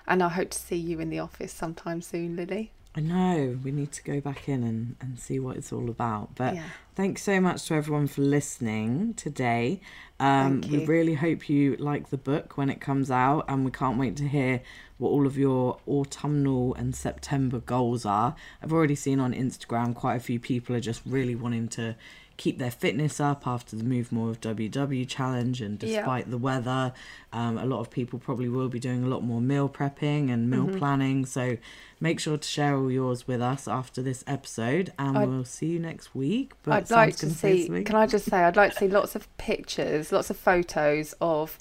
and 0.07 0.23
I 0.23 0.29
hope 0.29 0.51
to 0.51 0.59
see 0.59 0.77
you 0.77 0.99
in 0.99 1.09
the 1.09 1.19
office 1.19 1.53
sometime 1.53 2.01
soon, 2.01 2.35
Lily. 2.35 2.71
I 2.93 2.99
know, 2.99 3.57
we 3.63 3.71
need 3.71 3.93
to 3.93 4.03
go 4.03 4.19
back 4.19 4.49
in 4.49 4.63
and, 4.63 4.97
and 4.99 5.17
see 5.17 5.39
what 5.39 5.55
it's 5.55 5.71
all 5.71 5.89
about. 5.89 6.35
But 6.35 6.55
yeah, 6.55 6.65
Thanks 6.93 7.23
so 7.23 7.39
much 7.39 7.65
to 7.67 7.75
everyone 7.75 8.07
for 8.07 8.21
listening 8.21 9.13
today. 9.13 9.79
Um, 10.19 10.59
we 10.69 10.85
really 10.85 11.13
hope 11.13 11.49
you 11.49 11.77
like 11.77 12.09
the 12.09 12.17
book 12.17 12.57
when 12.57 12.69
it 12.69 12.81
comes 12.81 13.09
out, 13.09 13.45
and 13.47 13.63
we 13.63 13.71
can't 13.71 13.97
wait 13.97 14.17
to 14.17 14.27
hear 14.27 14.61
what 14.97 15.09
all 15.09 15.25
of 15.25 15.37
your 15.37 15.79
autumnal 15.87 16.75
and 16.75 16.93
September 16.93 17.59
goals 17.59 18.05
are. 18.05 18.35
I've 18.61 18.73
already 18.73 18.95
seen 18.95 19.21
on 19.21 19.33
Instagram 19.33 19.95
quite 19.95 20.15
a 20.15 20.19
few 20.19 20.37
people 20.37 20.75
are 20.75 20.81
just 20.81 21.01
really 21.05 21.33
wanting 21.33 21.69
to 21.69 21.95
keep 22.41 22.57
their 22.57 22.71
fitness 22.71 23.19
up 23.19 23.45
after 23.45 23.75
the 23.75 23.83
Move 23.83 24.11
More 24.11 24.31
of 24.31 24.41
WW 24.41 25.05
challenge, 25.07 25.61
and 25.61 25.81
Yeah. 25.83 25.97
despite 25.99 26.31
the 26.31 26.39
weather, 26.39 26.91
um, 27.31 27.59
a 27.59 27.65
lot 27.65 27.81
of 27.81 27.91
people 27.91 28.17
probably 28.17 28.49
will 28.49 28.67
be 28.67 28.79
doing 28.79 29.03
a 29.03 29.07
lot 29.07 29.23
more 29.23 29.39
meal 29.39 29.69
prepping 29.69 30.31
and 30.31 30.49
meal 30.49 30.65
Mhm. 30.65 30.79
planning. 30.79 31.25
So 31.27 31.57
make 31.99 32.19
sure 32.19 32.37
to 32.37 32.47
share 32.47 32.75
all 32.75 32.89
yours 32.89 33.27
with 33.27 33.41
us 33.41 33.67
after 33.67 34.01
this 34.01 34.23
episode, 34.25 34.91
and 34.97 35.17
I'd- 35.19 35.29
we'll 35.29 35.45
see 35.45 35.67
you 35.67 35.79
next 35.79 36.15
week. 36.15 36.53
But 36.63 36.71
I'd 36.73 36.89
like 36.91 37.15
to 37.17 37.29
see. 37.29 37.67
Can 37.83 37.95
I 37.95 38.07
just 38.07 38.25
say, 38.25 38.39
I'd 38.39 38.55
like 38.55 38.71
to 38.73 38.77
see 38.79 38.87
lots 38.87 39.15
of 39.15 39.27
pictures, 39.37 40.11
lots 40.11 40.31
of 40.31 40.37
photos 40.37 41.13
of 41.21 41.59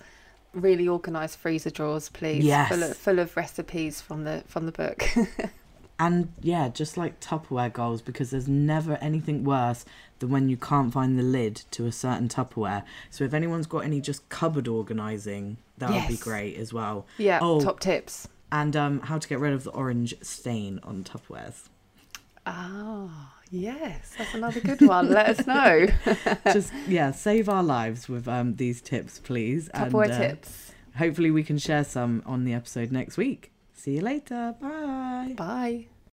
really 0.54 0.88
organised 0.88 1.36
freezer 1.36 1.70
drawers, 1.70 2.08
please. 2.08 2.42
Yes. 2.42 2.70
full 2.70 2.82
of, 2.82 2.96
full 2.96 3.18
of 3.18 3.36
recipes 3.36 4.00
from 4.00 4.24
the 4.24 4.44
from 4.46 4.64
the 4.64 4.72
book. 4.72 5.04
And 6.02 6.32
yeah, 6.40 6.70
just 6.70 6.96
like 6.96 7.20
Tupperware 7.20 7.70
goals, 7.70 8.00
because 8.00 8.30
there's 8.30 8.48
never 8.48 8.94
anything 9.02 9.44
worse 9.44 9.84
than 10.20 10.30
when 10.30 10.48
you 10.48 10.56
can't 10.56 10.92
find 10.92 11.18
the 11.18 11.22
lid 11.22 11.56
to 11.72 11.86
a 11.86 11.92
certain 11.92 12.28
Tupperware. 12.28 12.84
So 13.10 13.24
if 13.24 13.34
anyone's 13.34 13.66
got 13.66 13.80
any 13.80 14.00
just 14.00 14.28
cupboard 14.28 14.68
organising, 14.68 15.56
that 15.78 15.90
would 15.90 16.06
be 16.08 16.16
great 16.16 16.56
as 16.56 16.72
well. 16.72 17.06
yeah, 17.18 17.40
Oh. 17.42 17.60
top 17.60 17.80
tips. 17.80 18.28
And 18.52 18.74
um, 18.76 19.00
how 19.00 19.18
to 19.18 19.28
get 19.28 19.38
rid 19.38 19.52
of 19.52 19.64
the 19.64 19.70
orange 19.70 20.14
stain 20.22 20.80
on 20.82 21.04
Tupperwares. 21.04 21.68
Ah, 22.46 23.34
yes, 23.50 24.14
that's 24.16 24.34
another 24.34 24.60
good 24.60 24.80
one. 24.80 25.10
Let 25.10 25.28
us 25.38 25.46
know. 25.46 25.86
just 26.52 26.72
yeah, 26.88 27.10
save 27.12 27.48
our 27.48 27.62
lives 27.62 28.08
with 28.08 28.26
um, 28.26 28.56
these 28.56 28.80
tips, 28.80 29.18
please. 29.18 29.68
Tupperware 29.74 30.04
and, 30.04 30.12
uh, 30.12 30.18
tips. 30.18 30.72
Hopefully, 30.96 31.30
we 31.30 31.42
can 31.44 31.58
share 31.58 31.84
some 31.84 32.22
on 32.26 32.44
the 32.44 32.52
episode 32.54 32.90
next 32.90 33.16
week. 33.16 33.52
See 33.74 33.92
you 33.96 34.00
later. 34.02 34.54
Bye. 34.60 35.34
Bye. 35.36 35.99